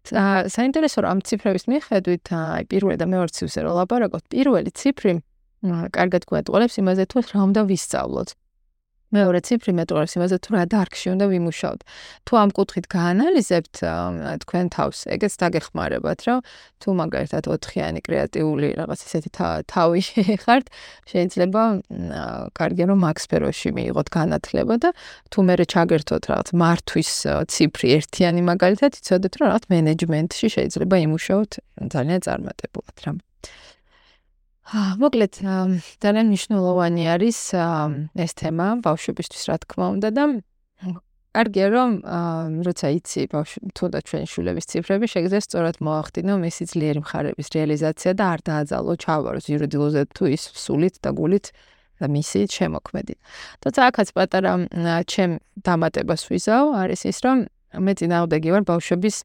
საინტერესო 0.01 0.97
რომ 1.05 1.09
ამ 1.13 1.19
ციფრების 1.21 1.65
მიხედვით 1.69 2.25
აი 2.33 2.63
პირველი 2.71 2.97
და 2.97 3.05
მეორე 3.05 3.31
ციფრზე 3.37 3.59
რომ 3.61 3.73
ლაპარაკობთ 3.77 4.25
პირველი 4.33 4.71
ციფრი 4.73 5.13
კარგად 5.61 6.25
გვეტყოლებს 6.29 6.75
იმაზე 6.81 7.03
თუ 7.11 7.17
რა 7.21 7.39
უნდა 7.47 7.61
ვისწავლოთ. 7.69 8.29
მეორე 9.11 9.39
ციფრი 9.43 9.73
მეტყოლებს 9.75 10.13
იმაზე 10.15 10.37
თუ 10.39 10.49
რა 10.55 10.63
დარგში 10.71 11.07
უნდა 11.11 11.25
ვიმუშაოთ. 11.31 11.81
თუ 12.27 12.33
ამ 12.41 12.49
კუთხით 12.55 12.85
გაანალიზებთ 12.95 13.75
თქვენ 14.43 14.65
თავს, 14.71 14.99
ეგეც 15.15 15.33
დაგეხმარებათ, 15.41 16.19
რომ 16.27 16.39
თუ 16.79 16.89
მაგალითად 16.95 17.43
4-იანი 17.51 17.99
კრეატიული 18.07 18.69
რაღაც 18.79 18.99
ისეთი 19.03 19.29
თავი 19.67 20.01
ხართ, 20.43 20.65
შეიძლება 21.11 21.61
კარგია 22.55 22.85
რომ 22.87 22.99
მაგ 23.03 23.17
სფეროში 23.19 23.69
მიიღოთ 23.75 24.07
განათლება 24.15 24.75
და 24.79 24.89
თუ 25.27 25.39
მე 25.43 25.55
ჩაგერთოთ 25.75 26.23
რაღაც 26.31 26.47
მართვის 26.55 27.11
ციფრი 27.51 27.87
ერთიანი 27.99 28.41
მაგალითად, 28.47 28.91
იცოდეთ 28.95 29.33
რომ 29.37 29.45
რაღაც 29.51 29.63
მენეჯმენტში 29.75 30.47
შეიძლება 30.55 30.95
იმუშაოთ 31.05 31.51
ძალიან 31.91 32.19
წარმატებულად 32.23 32.97
რა. 33.03 33.11
აა 34.71 34.95
მოკლედ 35.03 35.33
ძალიან 35.99 36.27
მნიშვნელოვანი 36.31 37.03
არის 37.11 37.39
ეს 38.23 38.31
თემა 38.39 38.67
ბავშვებისთვის 38.85 39.43
რა 39.51 39.55
თქმა 39.67 39.85
უნდა 39.99 40.09
და 40.15 40.23
კარგია 41.35 41.67
რომ 41.75 41.91
როცა 42.67 42.87
იცი 42.95 43.21
ბავშვ 43.31 43.51
თუ 43.75 43.85
და 43.91 43.99
ჩვენ 44.07 44.23
შულების 44.31 44.65
ციფრები 44.71 45.07
შეგიძლია 45.11 45.41
სწორად 45.43 45.77
მოახდინო 45.83 46.33
მისი 46.43 46.63
ძლიერი 46.71 46.99
მხარების 47.03 47.47
რეალიზაცია 47.55 48.11
და 48.15 48.25
არ 48.31 48.39
დააძალო 48.47 48.93
ჩავაროს 49.03 49.45
იურიდიულზე 49.51 50.01
თუ 50.15 50.23
ის 50.35 50.43
სულით 50.63 50.95
და 51.03 51.09
გულით 51.19 51.45
და 51.99 52.05
მისი 52.15 52.39
შემოქმედი. 52.51 53.15
თუმცა 53.63 53.79
აქაც 53.91 54.07
პატარა 54.15 54.53
ჩემ 55.11 55.31
დამატებას 55.67 56.21
ვიზავ 56.31 56.63
არის 56.79 57.01
ის 57.11 57.17
რომ 57.23 57.37
მე 57.75 57.91
წინააღმდეგი 57.99 58.49
ვარ 58.55 58.63
ბავშვების 58.71 59.15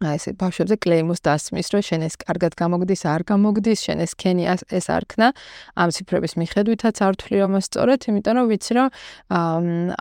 აი 0.00 0.16
ესე 0.16 0.32
ბავშვებზე 0.40 0.76
კლეიმოს 0.80 1.20
დასმის, 1.20 1.68
რომ 1.74 1.82
შენ 1.84 2.04
ეს 2.06 2.14
კარგად 2.24 2.54
გამოგდის, 2.56 3.02
არ 3.04 3.22
გამოგდის, 3.28 3.80
შენ 3.84 3.98
ეს 4.00 4.12
ქენი 4.16 4.46
ეს 4.48 4.86
არ 4.88 5.04
ქნა, 5.12 5.28
ამ 5.76 5.88
ციფრების 5.92 6.32
მიხედვითაც 6.40 6.96
არ 7.04 7.14
თვლი 7.20 7.36
რომ 7.44 7.58
სწორად, 7.60 8.00
იმიტომ 8.08 8.34
რომ 8.40 8.46
ვიცი 8.48 8.72
რომ 8.80 8.88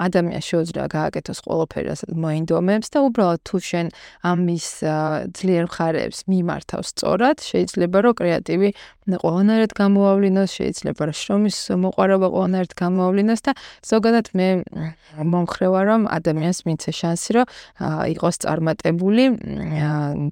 ადამიანს 0.07 0.45
შეუძლია 0.47 0.85
გააკეთოს 0.95 1.39
ყველაფერი, 1.43 1.87
რასაც 1.91 2.11
მოინდომებს 2.15 2.87
და 2.95 2.99
უბრალოდ 3.11 3.41
თუ 3.43 3.57
შენ 3.59 3.87
ამის 4.23 4.67
ძლიერ 5.35 5.63
მხარეებს 5.67 6.19
მიმართავს 6.31 6.87
სწორად, 6.95 7.37
შეიძლება 7.43 7.97
რომ 7.99 8.13
კრეატივი 8.23 8.69
ყველანაირად 9.17 9.73
გამოავლინოს, 9.73 10.49
შეიძლება 10.59 11.01
რომ 11.09 11.15
შრომის 11.19 11.57
მოყარება 11.83 12.27
ყველანაირად 12.29 12.73
გამოავლინოს 12.77 13.41
და 13.47 13.51
ზოგადად 13.89 14.25
მე 14.37 14.47
მომხრევა 15.25 15.81
რომ 15.89 16.01
ადამიანს 16.13 16.59
მიცე 16.69 16.91
შანსი 16.99 17.31
რომ 17.39 17.45
იყოს 18.13 18.35
წარმატებული 18.45 19.23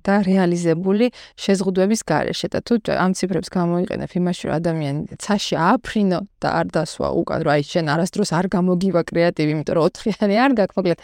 და 0.06 0.16
რეალიზებული 0.28 1.10
შეზღუდვების 1.40 2.02
გარეშე 2.08 2.48
და 2.54 2.60
თუ 2.62 2.74
ამ 2.94 3.12
ციფრებს 3.18 3.50
გამოიყენებ 3.58 4.12
იმაში 4.22 4.44
რომ 4.48 4.54
ადამიანი 4.62 5.02
ცაში 5.18 5.56
ააფრინო 5.58 6.20
და 6.44 6.50
არ 6.62 6.68
დასვა 6.78 7.08
უკან 7.22 7.42
რა 7.48 7.56
ის 7.62 7.68
შენ 7.74 7.86
არასდროს 7.96 8.32
არ 8.38 8.46
გამოგივა 8.54 9.02
კრეატივი 9.10 9.52
იმიტომ 9.58 9.76
რომ 9.78 9.84
ოთხიანი 9.90 10.36
არ 10.38 10.52
გაქვს 10.62 10.78
მოკლედ 10.78 11.00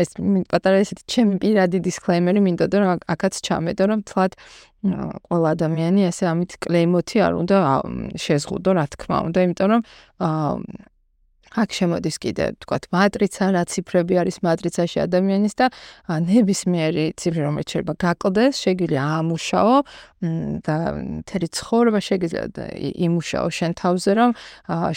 ეს 0.00 0.08
პატარა 0.50 0.76
ესეთი 0.84 1.04
ჩემი 1.10 1.34
პირადი 1.42 1.78
დისკლეიმერი 1.84 2.40
მინდოდა 2.46 2.76
რომ 2.80 2.90
აქაც 3.14 3.34
ჩამედო 3.44 3.84
რომ 3.90 4.00
თლად 4.08 4.36
ყველა 4.80 5.48
ადამიანი 5.56 6.06
ესე 6.08 6.24
ამით 6.30 6.56
კლეიმოთი 6.64 7.20
არ 7.20 7.34
უნდა 7.36 7.56
შეზღუდო 8.24 8.70
რა 8.80 8.84
თქმა 8.94 9.16
უნდა 9.28 9.44
იმიტომ 9.44 9.68
რომ 9.76 9.82
აქ 11.50 11.68
შემოდის 11.74 12.16
კიდე 12.22 12.44
თქვათ 12.62 12.84
მატრიცა, 12.94 13.44
რა 13.50 13.62
ციფრები 13.66 14.14
არის 14.22 14.36
მატრიცაში 14.46 14.98
ადამიანის 15.02 15.54
და 15.58 15.66
ნებისმიერი 16.30 17.04
ციფრი 17.18 17.40
რომელიც 17.42 17.68
შეიძლება 17.74 17.94
გაკლდეს, 18.06 18.54
შეგვიძლია 18.62 19.02
ამუშაო 19.18 19.74
და 20.62 20.76
თერი 21.26 21.48
ცხოვრება 21.50 22.00
შეგვიძლია 22.06 22.44
იმუშაო 23.06 23.48
შენ 23.50 23.72
თავზე 23.82 24.12
რომ 24.20 24.30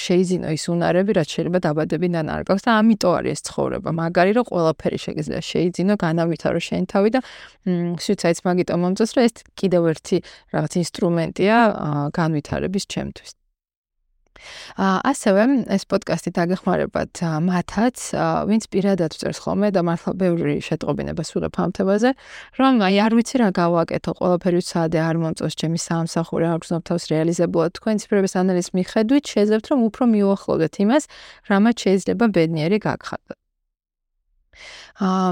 შეიზინო 0.06 0.48
ის 0.54 0.64
უნარები, 0.70 1.12
რაც 1.18 1.28
შეიძლება 1.34 1.60
დაბადებიდან 1.66 2.26
არ 2.38 2.42
გაქვს 2.46 2.64
და 2.68 2.72
ამიტომ 2.84 3.14
არის 3.18 3.32
ეს 3.34 3.42
ცხოვრება. 3.50 3.90
მაგარი 3.98 4.32
რომ 4.38 4.46
ყველაფერი 4.54 4.98
შეგვიძლია 5.06 5.42
შეიზინო, 5.42 5.94
განავითარო 6.06 6.60
შენ 6.70 6.84
თავი 6.92 7.10
და 7.18 7.20
სიცოცხლეც 8.04 8.38
მაგიტომ 8.46 8.78
მომწონს, 8.84 9.12
რომ 9.18 9.24
ეს 9.26 9.34
კიდევ 9.58 9.82
ერთი 9.94 10.18
რაღაც 10.54 10.72
ინსტრუმენტია 10.84 11.56
განვითარების 12.14 12.86
ჩემთვის. 12.94 13.43
ასევე 14.78 15.42
ეს 15.76 15.84
პოდკასტი 15.90 16.32
დაგეხმარებათ 16.38 17.22
მათაც, 17.44 17.98
ვინც 18.50 18.64
პირადად 18.74 19.12
წერს 19.14 19.40
ხოლმე 19.44 19.70
და 19.76 19.84
მართლა 19.86 20.12
ბევრი 20.18 20.56
შეტყობინება 20.64 21.24
სულებ 21.28 21.54
ამ 21.60 21.72
თემაზე, 21.78 22.10
რომ 22.60 22.74
აი 22.88 22.96
არ 23.06 23.14
ვიცი 23.20 23.36
რა 23.44 23.50
გავაკეთო, 23.60 24.12
ყველაფერი 24.20 24.58
ვცადე 24.64 25.00
არ 25.04 25.16
მომწონს 25.24 25.56
ჩემი 25.60 25.80
სამსახური, 25.84 26.46
არ 26.50 26.60
გზნობ 26.64 26.82
თავს 26.90 27.04
რეალიზებულად 27.14 27.72
თქვენ 27.78 27.96
ციფრების 28.04 28.34
ანალიზის 28.42 28.74
მიხედვით, 28.78 29.24
შეძლებთ 29.34 29.66
რომ 29.72 29.80
უფრო 29.92 30.04
მიუახლოვდეთ 30.16 30.74
იმას, 30.84 31.04
რამაც 31.52 31.76
შეიძლება 31.84 32.26
ბედნიერი 32.34 32.78
გაგხადოთ. 32.88 33.43
აა 35.00 35.32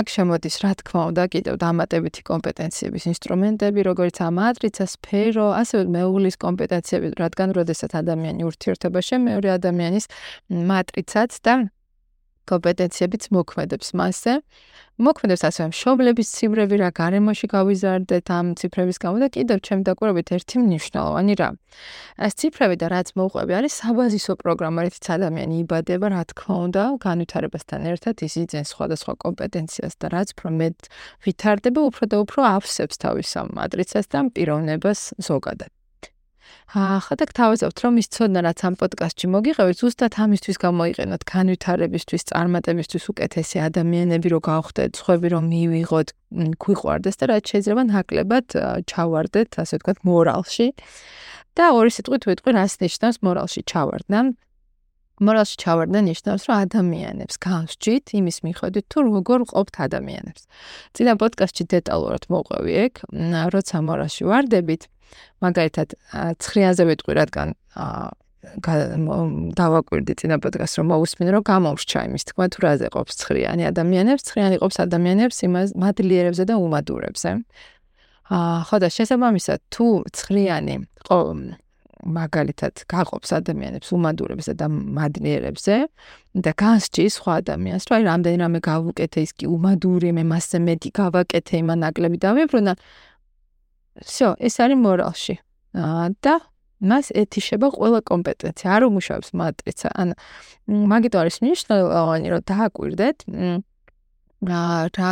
აქ 0.00 0.06
შემოდის 0.16 0.56
რა 0.64 0.72
თქმა 0.80 1.02
უნდა 1.10 1.24
კიდევ 1.34 1.54
დამატებითი 1.62 2.22
კომპეტენციების 2.30 3.04
ინსტრუმენტები, 3.12 3.80
როგორც 3.90 4.16
ამატრიცა, 4.26 4.84
სფერო, 4.94 5.46
ასევე 5.62 5.84
მეუღლის 5.96 6.36
კომპეტენციები, 6.46 7.06
რადგან 7.22 7.48
როდესაც 7.58 7.90
ადამიანი 8.02 8.42
ურთიერთობაში 8.50 9.14
მეორე 9.28 9.48
ადამიანის 9.58 10.04
მატრიცაც 10.50 11.40
და 11.46 11.54
კომპეტენციებიც 12.50 13.22
მოქმედებს 13.36 13.88
მასზე. 13.98 14.32
მოქმედებს 14.96 15.42
ასევე 15.44 15.66
მშობლების 15.76 16.28
ციფრები 16.32 16.76
რა 16.80 16.88
გარემოში 16.96 17.46
გავიზარდეთ 17.52 18.26
ამ 18.32 18.46
ციფრების 18.56 18.96
გამო 18.96 19.16
და 19.20 19.28
კიდევ 19.36 19.58
ჩემ 19.60 19.80
დაკვირვებით 19.84 20.28
ერთი 20.36 20.56
მნიშვნელოვანი 20.64 21.34
რამ. 21.36 21.54
ეს 22.16 22.32
ციფრები 22.40 22.76
და 22.80 22.86
რაც 22.94 23.08
მოყვები 23.12 23.52
არის 23.60 23.72
საბაზისო 23.76 24.32
პროგრამა, 24.40 24.80
რითიც 24.88 25.06
ადამიანი 25.16 25.54
იბადება, 25.68 26.06
რა 26.16 26.22
თქმა 26.32 26.56
უნდა, 26.66 26.82
განვითარებასთან 27.04 27.80
ერთად 27.92 28.14
ის 28.24 28.34
იძენს 28.40 28.68
სხვადასხვა 28.72 29.12
კომპეტენციას 29.20 29.94
და 30.00 30.06
რაც 30.16 30.28
უფრო 30.32 30.48
მეტ 30.60 30.78
ვითარდება, 31.28 31.80
უფრო 31.92 32.04
და 32.08 32.16
უფრო 32.24 32.40
ავსებს 32.56 32.96
თავის 33.04 33.30
ამ 33.36 33.48
მატრიცას 33.60 34.06
და 34.08 34.18
პიროვნებას 34.32 35.00
ზოგადად. 35.20 35.75
ახლა 36.76 37.14
და 37.20 37.24
გთავაზობთ 37.30 37.78
რომ 37.84 37.94
ის 38.02 38.08
ცოდნა 38.10 38.40
რაც 38.46 38.58
ამ 38.66 38.74
პოდკასტში 38.80 39.26
მოგიღებთ 39.32 39.76
ზუსტად 39.80 40.12
ამისთვის 40.24 40.56
გამოიყენოთ 40.66 41.22
განვითარებისთვის 41.30 42.22
წარმატებისთვის 42.30 43.04
უკეთესი 43.12 43.56
ადამიანები 43.68 44.28
რო 44.34 44.40
გავხდეთ 44.50 44.92
ხვები 45.06 45.28
რომ 45.34 45.44
მივიღოთ 45.52 46.08
გვიყვარდეს 46.62 47.16
და 47.22 47.24
რაც 47.30 47.44
შეიძლება 47.54 47.82
ნაკლებად 47.90 48.46
ჩავარდეთ 48.90 49.50
ასე 49.62 49.74
ვთქვათ 49.78 49.98
მორალში. 50.02 50.66
და 51.56 51.64
ორი 51.72 51.90
სიტყვით 51.96 52.22
ვიტყვი 52.28 52.50
რას 52.52 52.74
ნიშნავს 52.84 53.16
მორალში 53.24 53.60
ჩავარდნა? 53.70 54.20
მორალში 55.16 55.56
ჩავარდნა 55.56 56.00
ნიშნავს 56.12 56.42
რომ 56.44 56.56
ადამიანებს 56.66 57.36
გავსჯით 57.40 58.04
იმის 58.20 58.36
მიხედვით 58.44 58.86
თუ 58.92 58.98
როგორ 59.08 59.40
ყოფთ 59.48 59.74
ადამიანებს. 59.86 60.42
წინა 60.92 61.12
პოდკასტში 61.16 61.64
დეტალურად 61.72 62.28
მოყვევი 62.28 62.72
ეგ 62.84 62.92
როცა 63.54 63.76
მორალში 63.88 64.22
ვარდებით 64.28 64.82
მაგალითად 65.44 65.88
ცხრიანზე 66.42 66.84
ვიტყვი 66.90 67.12
რადგან 67.20 67.48
დავაკვირდი 68.56 70.14
წინა 70.20 70.36
პოდკასტს 70.42 70.78
რომ 70.80 70.86
მოусმინე 70.92 71.30
რომ 71.34 71.42
გამომრჩა 71.50 72.00
იმის 72.08 72.24
თქმა 72.30 72.46
თუ 72.54 72.58
რაზე 72.62 72.88
ყოფს 72.94 73.14
ცხრიანი 73.22 73.62
ადამიანებს 73.70 74.22
ცხრიანი 74.28 74.56
ყოფს 74.62 74.76
ადამიანებს 74.86 75.36
იმას 75.46 75.68
მადლიერებზე 75.82 76.44
და 76.46 76.54
უმადურებზე. 76.62 77.30
აა 78.26 78.58
ხო 78.70 78.76
და 78.82 78.88
შესაბამისად 78.96 79.60
თუ 79.70 79.86
ცხრიანი 80.14 80.76
მაგალითად 82.06 82.84
გაყოფს 82.92 83.30
ადამიანებს 83.40 83.88
უმადურებზე 83.96 84.52
და 84.60 84.66
მადლიერებზე 84.70 85.76
და 86.44 86.50
განსჯის 86.62 87.12
სხვა 87.18 87.32
ადამიანს 87.42 87.84
რომ 87.88 87.94
აი 87.96 88.02
რამდენი 88.10 88.38
რამე 88.44 88.60
გავუკეთე 88.68 89.20
ის 89.26 89.32
კი 89.38 89.46
უმადური 89.50 90.10
მე 90.16 90.24
მასზე 90.32 90.58
მეტი 90.68 90.90
გავაკეთე 91.00 91.54
იმან 91.64 91.78
ნაკლები 91.86 92.18
დავიბრუნა 92.26 92.72
всё, 93.99 94.35
ეს 94.39 94.55
არის 94.63 94.77
მორალში. 94.79 95.35
აა 95.75 96.07
და 96.23 96.35
მას 96.81 97.13
ეთიშება 97.13 97.67
ყველა 97.77 98.01
კომპეტენცია, 98.09 98.67
არ 98.75 98.81
უმუშავებს 98.89 99.29
მატრიცა. 99.37 99.87
ან 100.01 100.09
მაგიტო 100.67 101.17
არის 101.21 101.37
მნიშვნელოვანი, 101.43 102.27
რომ 102.33 102.41
დააკვირდეთ 102.51 103.17
აა 104.49 104.81
რა 104.97 105.11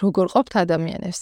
როგორ 0.00 0.26
ყოფთ 0.34 0.52
ადამიანებს. 0.64 1.20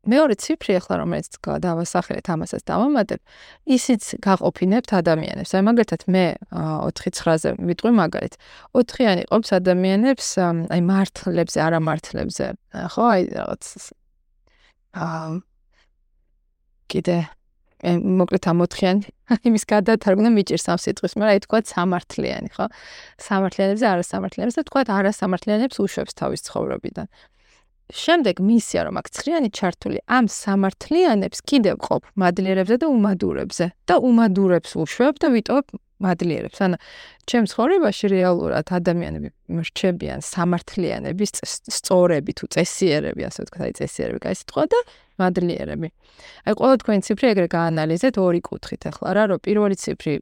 მეორე 0.00 0.34
ციფრი 0.40 0.72
ახლა 0.80 0.94
რომელიც 1.04 1.36
დავასახელეთ, 1.44 2.26
ამასაც 2.32 2.62
დავამატებ, 2.64 3.20
ისიც 3.68 4.02
გაყოფინებთ 4.24 4.90
ადამიანებს. 4.96 5.52
აი 5.52 5.62
მაგალითად 5.68 6.02
მე 6.08 6.24
4-9-ზე 6.56 7.50
ვიტყვი 7.60 7.92
მაგალით. 8.00 8.34
4-იანი 8.72 9.22
ყოფს 9.28 9.50
ადამიანებს 9.60 10.28
აი 10.72 10.80
მართლებზე, 10.88 11.58
არა 11.60 11.80
მართლებზე. 11.84 12.46
ხო, 12.96 13.02
აი 13.12 13.22
რაღაც 13.36 13.62
აა 14.96 15.28
კიდე 16.91 17.17
მოკლედ 17.85 18.45
ამოთხიანი 18.49 19.03
იმის 19.49 19.63
გადათარგმნა 19.69 20.29
მიჭირს 20.33 20.65
ამ 20.73 20.79
სიტყვის, 20.81 21.13
მაგრამ 21.19 21.33
აი 21.35 21.41
თქვა 21.45 21.59
სამართლიანი, 21.69 22.49
ხო? 22.55 22.65
სამართლიანებს 23.21 23.81
და 23.83 23.87
არასამართლიანებს 23.93 24.57
და 24.57 24.63
თქვა 24.69 24.81
არასამართლიანებს 24.99 25.75
უშვებს 25.85 26.13
თავის 26.17 26.41
ცხოვრებიდან. 26.47 27.07
შემდეგ 27.93 28.35
მისია 28.41 28.81
რომ 28.89 28.95
აქ 28.97 29.07
ცხრიანი 29.13 29.49
ჩართული 29.53 29.99
ამ 30.09 30.25
სამართლიანებს 30.25 31.39
კიდევ 31.45 31.75
ყოფ 31.85 32.01
მადლიერებზე 32.17 32.75
და 32.81 32.87
უმადურებზე 32.89 33.65
და 33.85 33.95
უმადურებს 34.01 34.71
უშვებ 34.73 35.15
და 35.21 35.27
ვიტოვებ 35.35 35.67
მადლიერებს. 36.01 36.57
ანუ 36.65 36.77
ჩემს 37.29 37.49
ცხოვრებაში 37.53 38.05
რეალურად 38.09 38.67
ადამიანები 38.73 39.29
მრჩებიან 39.53 40.19
სამართლიანების 40.25 41.31
სწორები 41.45 42.31
თუ 42.33 42.45
წესიერები, 42.57 43.21
ასე 43.29 43.39
ვთქვათ, 43.45 43.61
აი 43.69 43.73
წესიერები, 43.79 44.19
კაი 44.25 44.35
სიტყვა 44.41 44.63
და 44.73 44.79
მადლიერები. 45.21 45.87
აი 46.45 46.53
ყველა 46.59 46.75
თქვენი 46.81 47.01
ციფრი 47.07 47.25
ეგრე 47.31 47.47
გაანალიზეთ 47.55 48.15
ორი 48.19 48.41
კუთხით 48.45 48.81
ახლა 48.89 49.09
რა, 49.15 49.23
რომ 49.31 49.39
პირველი 49.45 49.75
ციფრი 49.79 50.13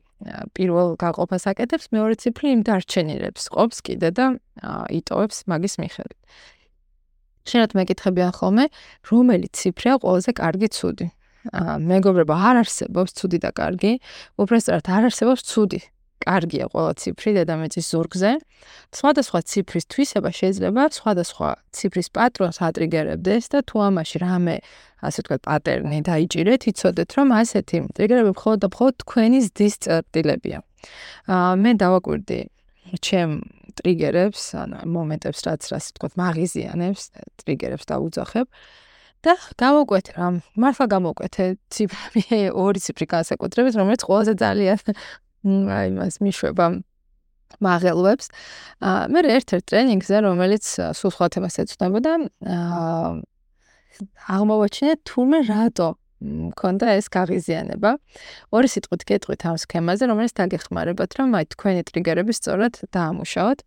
პირველ 0.56 0.88
გაყოფას 1.02 1.44
აკეთებს, 1.52 1.86
მეორე 1.94 2.16
ციფრი 2.22 2.48
იმ 2.56 2.62
დარჩენილებს 2.68 3.44
ყოფს 3.54 3.78
კიდე 3.84 4.10
და 4.18 4.26
იტოვებს 5.00 5.38
მაგის 5.52 5.76
მიხედვით. 5.82 6.20
შეიძლება 7.44 7.76
მეკითხებიან 7.80 8.32
ხოლმე, 8.40 8.66
რომელი 9.12 9.48
ციფრია 9.52 9.94
ყველაზე 10.00 10.32
კარგი 10.40 10.68
ცუდი? 10.72 11.08
აა 11.44 11.76
მეგობრებო, 11.84 12.34
არ 12.40 12.56
არსებობს 12.64 13.12
ცუდი 13.20 13.38
და 13.44 13.52
კარგი, 13.52 13.92
უბრალოდ 14.40 14.88
არ 14.88 15.04
არსებობს 15.12 15.42
ცუდი. 15.44 15.80
კარგია 16.24 16.66
ყველა 16.74 16.94
ციფრი 17.02 17.32
დედამიწის 17.38 17.86
ზურგზე. 17.94 18.32
სხვადასხვა 18.96 19.40
ციფრის 19.52 19.86
თვისება 19.92 20.30
შეიძლება 20.40 20.84
სხვადასხვა 20.98 21.50
ციფრის 21.76 22.08
პატრონს 22.16 22.58
ატრიგერებდეს 22.68 23.44
და 23.54 23.60
თუ 23.68 23.76
ამაში 23.88 24.18
რამე, 24.24 24.56
ასე 25.04 25.20
ვთქვათ, 25.24 25.42
პატერნი 25.48 26.00
დაიჭირეთ, 26.08 26.62
იცოდეთ, 26.72 27.10
რომ 27.18 27.28
ასეთი 27.40 27.78
ტრიგერები 27.98 28.32
მხოლოდ 28.34 28.60
და 28.64 28.68
მხოლოდ 28.72 28.96
თქვენი 29.04 29.40
ზდის 29.48 29.76
წერტილებია. 29.84 30.60
აა 31.28 31.52
მე 31.64 31.72
დავაკვირდი 31.84 32.40
ჩემ 33.04 33.32
ტრიგერებს, 33.80 34.42
ანუ 34.60 34.86
მომენტებს, 34.96 35.40
რაც 35.48 35.62
რაც 35.74 35.84
ვთქვათ, 35.92 36.14
მაღიზიანებს, 36.24 37.04
ტრიგერებს 37.42 37.86
დავუძახებ. 37.90 38.48
და 39.24 39.40
გამოკვეთე 39.56 40.12
რა, 40.20 40.28
მართლა 40.60 40.86
გამოკვეთე 40.92 41.46
ციფრი, 41.72 42.24
ორი 42.52 42.80
ციფრი 42.84 43.06
განსაკუთრებით, 43.08 43.74
რომელიც 43.80 44.02
ყველაზე 44.04 44.34
ძალიან 44.36 44.80
აი 45.44 45.88
მას 45.98 46.20
მიშვება 46.24 46.66
მაღელვებს. 47.62 48.28
აა 48.82 49.02
მე 49.14 49.20
ერთ-ერთ 49.38 49.64
ტრენინგზე, 49.70 50.16
რომელიც 50.26 50.66
სულ 50.98 51.12
სხვა 51.14 51.28
თემას 51.34 51.56
ეძღვნებოდა, 51.62 52.14
აა 52.48 53.12
აღმოვაჩინე 54.34 54.94
თურმე 55.06 55.40
რატო 55.46 55.90
მქონდა 56.24 56.86
ეს 56.98 57.08
გაღიზიანება. 57.12 57.92
ორი 58.56 58.68
სიტყვით 58.72 59.04
გეტყვით 59.10 59.42
ამ 59.44 59.58
სქემაზე, 59.60 60.04
რომელიც 60.10 60.34
დაგეხმარებათ, 60.40 61.12
რომ 61.20 61.30
აი 61.38 61.46
თქვენი 61.52 61.82
ტრიგერები 61.92 62.34
სწორად 62.34 62.74
დაამუშავოთ. 62.96 63.60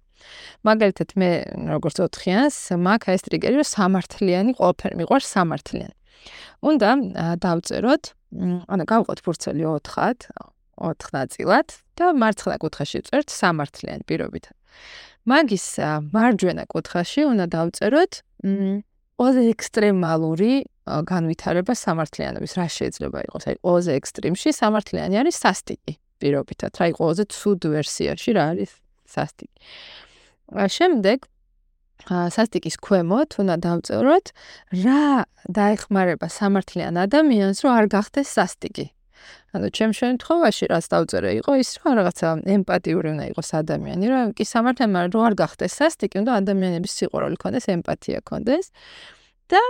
მაგალითად 0.65 1.09
მე 1.21 1.31
როგორც 1.77 1.97
ოთხიანს, 2.01 2.57
მაგ 2.81 3.01
ეს 3.13 3.23
ტრიგერი 3.29 3.61
რომ 3.61 3.69
სამართლიანი 3.69 4.53
ყოფილი, 4.57 4.95
მიყვარს 5.05 5.29
სამართლიანი. 5.37 5.97
უნდა 6.65 6.91
დავწეროთ, 7.45 8.05
ანუ 8.73 8.85
გავყოთ 8.89 9.19
ფურცელი 9.21 9.63
4-ად, 9.69 10.19
4 10.77 11.13
ნაწილად 11.17 11.69
და 11.97 12.13
მარცხნა 12.13 12.57
კუთხეში 12.63 12.99
წერთ 13.09 13.29
სამართლიანი 13.33 14.05
პირობით. 14.09 14.53
მაგის 15.27 15.67
მარჯვენა 16.15 16.65
კუთხეში 16.71 17.23
უნდა 17.33 17.47
დავწეროთ 17.57 18.13
ყველაზე 19.17 19.43
ექსტრემალური 19.51 20.53
განვითარება 20.87 21.73
სამართლიანობის, 21.73 22.53
რა 22.61 22.67
შეიძლება 22.69 23.19
იყოს? 23.27 23.45
აი, 23.49 23.57
ყველაზე 23.65 23.93
ექსტრემში 23.97 24.51
სამართლიანი 24.55 25.15
არის 25.25 25.37
სასტიკი 25.41 25.93
პირობითად. 26.21 26.73
იყო 26.77 27.01
ყველაზე 27.01 27.25
ცუდ 27.33 27.61
ვერსიაში 27.75 28.31
რა 28.37 28.45
არის 28.53 28.71
სასტიკი? 29.09 29.59
შემდეგ 30.77 31.19
სასტიკის 32.07 32.77
ქვემოთ 32.87 33.41
უნდა 33.41 33.57
დავწეროთ 33.67 34.27
რა 34.85 35.25
დაეხმარება 35.49 36.29
სამართლიან 36.31 36.95
ადამიანს 37.03 37.59
რომ 37.65 37.73
არ 37.73 37.87
გახდეს 37.91 38.29
სასტიკი. 38.31 38.87
ანუ 39.55 39.67
ჩემ 39.77 39.93
შემთხვევაში 40.01 40.65
რაც 40.73 40.85
დავწერე 40.93 41.31
იყო 41.41 41.53
ის 41.63 41.71
რომ 41.81 41.93
რაღაცა 42.01 42.29
ემპათიური 42.57 43.09
უნდა 43.15 43.25
იყოს 43.33 43.49
ადამიანი, 43.63 44.05
რომ 44.13 44.25
კი 44.37 44.45
სამართლიან 44.53 45.11
რომ 45.15 45.23
არ 45.29 45.35
გახდეს 45.43 45.73
სასტიკი, 45.81 46.17
უნდა 46.23 46.33
ადამიანების 46.41 46.93
სიყვარული 46.99 47.37
ქონდეს, 47.43 47.65
ემპათია 47.77 48.21
ქონდეს. 48.29 48.67
და 49.47 49.63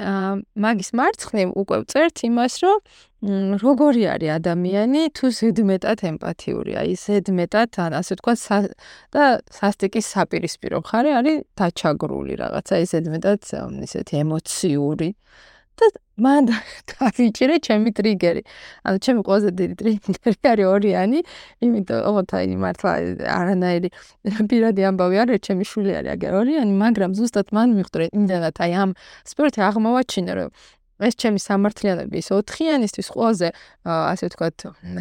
მაგის 0.00 0.90
მარცხნივ 0.96 1.48
უკვე 1.60 1.76
წერთ 1.92 2.22
იმას, 2.30 2.54
რომ 2.64 3.58
როგორი 3.60 4.02
არის 4.14 4.30
ადამიანი 4.38 5.02
თუ 5.12 5.26
ზედმეტად 5.38 5.98
ემპათიური, 6.10 6.72
აი 6.80 6.94
ზედმეტად, 6.96 7.70
ან 7.84 7.92
ასე 8.00 8.16
თქვა 8.22 8.34
და 9.12 9.24
სასტიკის 9.52 10.06
საპირისპირო 10.14 10.80
მხარე 10.80 11.10
არის 11.20 11.36
დაჩაგრული 11.58 12.34
რაღაცა, 12.40 12.74
ეს 12.80 12.88
ზედმეტად 12.96 13.40
ისეთი 13.84 14.14
ემოციური. 14.24 15.08
და 15.80 15.86
მან 16.20 16.48
დავიჭირე 16.92 17.56
ჩემი 17.64 17.90
ტრიგერი. 17.96 18.42
ანუ 18.84 18.96
ჩემი 19.04 19.20
ყველაზე 19.26 19.50
დიდი 19.60 19.74
ტრიგერი 19.80 20.44
არის 20.52 20.66
ორიანი, 20.74 21.20
იმიტომ 21.64 21.98
ოღონდ 22.10 22.30
აი 22.36 22.56
მართლა 22.64 22.90
არანაირი 23.40 23.88
პირადი 24.50 24.82
ამბავი 24.90 25.16
არ 25.22 25.28
არის, 25.32 25.42
ჩემი 25.48 25.64
შვილი 25.70 25.92
არის 26.00 26.10
აგერ 26.16 26.32
ორიანი, 26.40 26.72
მაგრამ 26.84 27.10
ზუსტად 27.16 27.48
მან 27.56 27.68
მიხვდრე 27.80 28.04
იმდანაც 28.12 28.56
აი 28.60 28.72
ამ 28.84 28.90
სპორტი 29.32 29.60
აღმოვაჩინე, 29.70 30.32
რომ 30.36 30.50
ეს 31.00 31.16
ჩემი 31.16 31.40
სამართლიანები 31.40 32.20
ის 32.20 32.28
ოთხიანისთვის 32.36 33.08
ყველაზე 33.16 33.48
ასე 33.88 34.28
ვთქვათ 34.28 34.58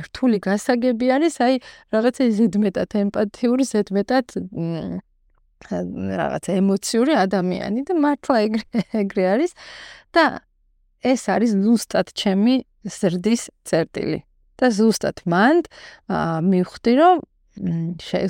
რთული 0.08 0.38
გასაგები 0.48 1.06
არის 1.16 1.36
აი 1.44 1.60
რაღაცა 1.92 2.28
ზედმეტად 2.40 2.96
ემპათიური 3.04 3.64
ზედმეტად 3.68 4.28
რაღაც 5.60 6.46
ემოციური 6.56 7.14
ადამიანი 7.20 7.84
და 7.88 7.94
მართლა 8.00 8.38
ეგრე 8.48 8.84
ეგრე 9.04 9.24
არის 9.36 9.52
და 10.16 10.24
ეს 11.04 11.22
არის 11.32 11.52
ზუსტად 11.64 12.08
ჩემი 12.14 12.56
ზრდის 12.88 13.50
წერტილი. 13.68 14.20
და 14.60 14.68
ზუსტად 14.76 15.24
მანდ 15.24 15.72
მივხვდი 16.52 16.94
რომ 17.00 17.18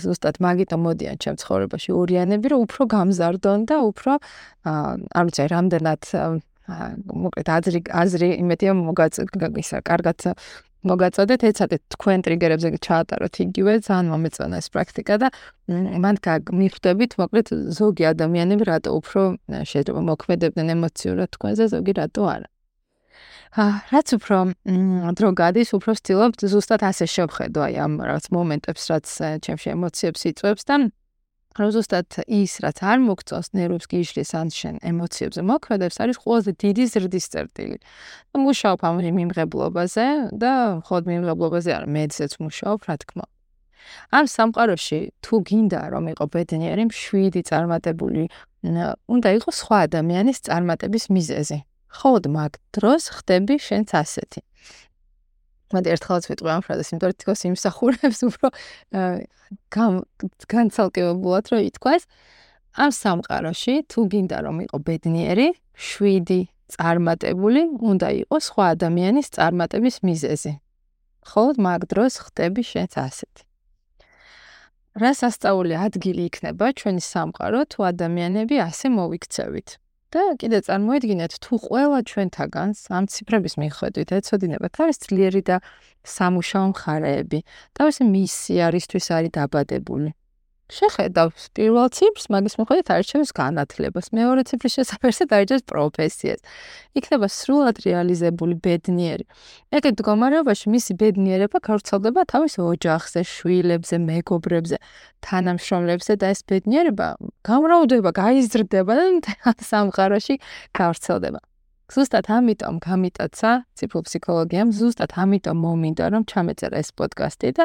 ზუსტად 0.04 0.38
მაგიტომ 0.46 0.82
მოდიან 0.86 1.18
ჩემ 1.24 1.38
ცხოვრებაში 1.42 1.92
ორიანები 2.02 2.48
რომ 2.54 2.60
უფრო 2.66 2.82
გამზარდონ 2.94 3.60
და 3.70 3.76
უფრო 3.90 4.12
არ 4.70 5.24
ვიცი 5.26 5.46
რამდენად 5.54 6.02
მოკლედ 7.26 7.48
აზრი 7.58 7.80
აზრი 8.02 8.30
იმედია 8.42 8.72
მოგაც 8.78 9.14
ისა 9.62 9.78
კარგად 9.90 10.18
მოგაწოდეთ 10.90 11.42
ეცადეთ 11.50 11.82
თქვენ 11.94 12.20
ტრიგერებზე 12.24 12.70
ჩაატაროთ 12.88 13.36
იგივე 13.44 13.74
ძალიან 13.84 14.06
მომეწონა 14.14 14.56
ეს 14.64 14.68
პრაქტიკა 14.72 15.16
და 15.20 15.28
მან 16.06 16.16
მიხვდებით 16.62 17.12
მოკლედ 17.20 17.48
ზოგი 17.76 18.04
ადამიანები 18.14 18.64
რატო 18.72 18.90
უფრო 18.96 19.22
შეიძლება 19.72 20.02
მოქმედებდნენ 20.12 20.68
ემოციურად 20.78 21.30
თქვენზე 21.36 21.64
ზოგი 21.74 21.94
რატო 22.00 22.24
არა 22.36 22.48
რაც 23.94 24.08
უფრო 24.18 24.38
დრო 25.18 25.30
გადის 25.42 25.74
უფრო 25.78 25.98
ვცდილობ 25.98 26.32
ზუსტად 26.54 26.86
ასე 26.90 27.06
შევხედო 27.10 27.60
აი 27.66 27.76
ამ 27.86 27.94
რაღაც 28.06 28.26
მომენტებს 28.36 28.84
რაც 28.94 29.08
ჩემში 29.46 29.68
ემოციებს 29.76 30.22
იწვევს 30.30 30.64
და 30.70 30.76
რომ 31.60 31.70
ზუსტად 31.76 32.22
ის 32.30 32.54
რაც 32.64 32.78
არ 32.86 33.00
მოგწონს 33.04 33.48
ნერვებს 33.58 33.90
გიშლის 33.90 34.32
ან 34.38 34.48
შენ 34.54 34.76
ემოციებზე 34.86 35.42
მოქმედებს 35.50 35.98
არის 36.00 36.18
ყველაზე 36.24 36.52
დიდი 36.64 36.84
ზრდის 36.94 37.26
წერტილი. 37.34 37.78
მუშაობ 38.38 38.80
ამ 38.86 38.96
მიმღებლობაზე 39.18 40.06
და 40.40 40.54
ხოდ 40.88 41.04
მიმღებლობაზე 41.10 41.72
არ 41.74 41.86
მეცეც 41.90 42.32
მუშაობ 42.40 42.80
რა 42.88 42.96
თქმა 43.02 43.26
უნდა. 43.26 43.40
ამ 44.14 44.26
სამყაროში 44.30 45.00
თუ 45.24 45.36
გინდა 45.50 45.82
რომ 45.94 46.06
იყო 46.14 46.26
ბედნიერი, 46.34 46.84
მშვიდი, 46.90 47.42
წარმატებული, 47.50 48.24
უნდა 49.16 49.30
იყოს 49.38 49.56
სხვა 49.64 49.78
ადამიანის 49.88 50.38
წარმატების 50.46 51.06
მიზეზი. 51.16 51.58
ხოდ 51.90 52.24
მაგ 52.30 52.54
დროს 52.76 53.04
ხდები 53.18 53.56
შენც 53.58 53.90
ასეთი. 53.98 54.42
მოდი 55.74 55.88
ერთხელაც 55.94 56.24
ვიტყვი 56.30 56.50
ამ 56.50 56.62
ფრაზას, 56.66 56.90
იმიტომ 56.94 57.10
რომ 57.10 57.18
თქოს 57.22 57.42
იმსახურებს 57.50 58.20
უფრო 58.30 58.48
განცალკევებულად 60.54 61.44
რომ 61.54 61.62
ითქვას 61.70 62.04
ამ 62.78 62.92
სამყაროში 62.94 63.74
თუ 63.90 64.00
გინდა 64.14 64.38
რომ 64.46 64.58
იყო 64.66 64.78
ბედნიერი, 64.86 65.48
შვიდი, 65.74 66.42
წარმატებული, 66.74 67.62
უნდა 67.82 68.08
იყოს 68.24 68.44
სხვა 68.50 68.66
ადამიანის 68.78 69.28
წარმატების 69.36 69.96
მიზეზი. 70.06 70.54
ხო, 71.30 71.44
მაგ 71.58 71.82
დროს 71.92 72.14
ხდები 72.26 72.62
შენც 72.66 72.94
ასეთი. 72.98 73.44
რა 75.02 75.12
სასწაული 75.14 75.74
ადგილი 75.78 76.22
იქნება 76.30 76.66
ჩვენი 76.78 77.02
სამყარო 77.06 77.62
თუ 77.72 77.80
ადამიანები 77.90 78.56
ასე 78.70 78.88
მოვიქცევით? 78.90 79.70
და 80.14 80.22
კიდე 80.42 80.60
წარმოედგინეთ 80.66 81.34
თუ 81.44 81.54
ყველა 81.66 82.00
ჩვენთაგანს 82.10 82.80
ამ 82.98 83.06
ციფრების 83.14 83.54
მიხედვით 83.62 84.10
ეცოდინება 84.20 84.68
თავის 84.74 84.98
ძლიერი 85.06 85.42
და 85.46 85.58
სამუშაო 86.06 86.66
მხარეები, 86.74 87.40
თავისი 87.78 88.04
მისია, 88.14 88.66
რისთვის 88.74 89.06
არის 89.16 89.32
დაბადებული. 89.38 90.10
შეხედავ 90.70 91.34
პირველ 91.58 91.90
ციფრს, 91.90 92.26
მაგის 92.30 92.56
მიხედვით 92.62 92.90
არჩევს 92.94 93.32
განათლებას, 93.34 94.06
მეორე 94.14 94.42
ციფრის 94.46 94.74
შესაძლებელად 94.78 95.32
არჩევს 95.40 95.64
პროფესიას. 95.66 96.40
იქნება 96.94 97.28
სრულად 97.28 97.76
რეალიზებული 97.86 98.56
ბედნიერი. 98.62 99.26
ეგეთ 99.74 99.94
მდგომარეობაში 99.98 100.66
მისი 100.70 100.92
ბედნიერება 101.02 101.58
გავრცელდება 101.58 102.22
თავის 102.30 102.54
ოჯახზე, 102.62 103.22
შვილებზე, 103.26 103.96
მეგობრებზე, 103.98 104.78
თანამშრომლებზე 105.26 106.14
და 106.22 106.26
ეს 106.34 106.42
ბედნიერება 106.46 107.08
გამრავლდება, 107.50 108.10
გაიზრდება 108.14 108.94
და 109.26 109.52
სამყაროში 109.58 110.36
გავრცელდება. 110.78 111.49
ზუსტად 111.90 112.28
ამიტომ 112.30 112.76
გამიტაცა 112.86 113.52
ციფრულ 113.78 114.04
ფსიქოლოგიამ, 114.06 114.70
ზუსტად 114.78 115.12
ამიტომ 115.24 115.58
მომინდა 115.66 116.06
რომ 116.14 116.24
ჩამეწერა 116.30 116.78
ეს 116.86 116.90
პოდკასტი 116.94 117.50
და 117.58 117.64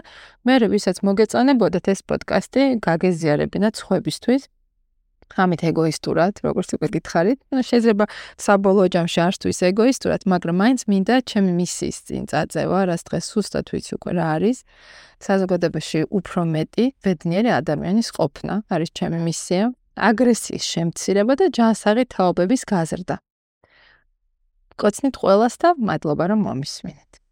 მე 0.49 0.55
ვისაც 0.73 0.97
მოგეწონებოდათ 1.05 1.87
ეს 1.93 2.01
პოდკასტი, 2.09 2.63
გაგეზიარებინათ 2.89 3.75
სხვებისთვის. 3.85 4.43
ამით 5.35 5.61
ეგოისტურად, 5.71 6.41
როგორც 6.45 6.69
უკვე 6.77 6.89
გითხარით, 6.95 7.39
შეიძლება 7.69 8.05
საბოლოო 8.45 8.89
ჯამში 8.95 9.21
არ 9.25 9.35
თუ 9.41 9.47
ის 9.51 9.61
ეგოისტურად, 9.71 10.21
მაგრამ 10.31 10.57
მაინც 10.63 10.81
მინდა 10.91 11.15
ჩემი 11.31 11.53
მისიის 11.59 11.99
წინ 12.07 12.25
წაწევა, 12.31 12.79
რაც 12.93 13.01
დღეს 13.09 13.25
სუსტად 13.33 13.67
ვიცი 13.73 13.93
უკვე 13.99 14.11
რა 14.21 14.27
არის. 14.37 14.59
საზოგადოებაში 15.25 16.01
უფრო 16.19 16.41
მეტი 16.55 16.85
ბედნიერი 17.05 17.51
ადამიანის 17.61 18.09
ყოფნა 18.15 18.55
არის 18.69 18.91
ჩემი 18.99 19.19
მისია. 19.27 19.65
აგრესიის 19.95 20.65
შემცირება 20.75 21.33
და 21.41 21.47
ჯანსაღი 21.57 22.05
თაობების 22.15 22.63
გაზრდა. 22.67 23.17
გკოცნით 24.75 25.19
ყველას 25.23 25.55
და 25.63 25.75
მადლობა 25.79 26.31
რომ 26.35 26.47
მომისმინეთ. 26.49 27.24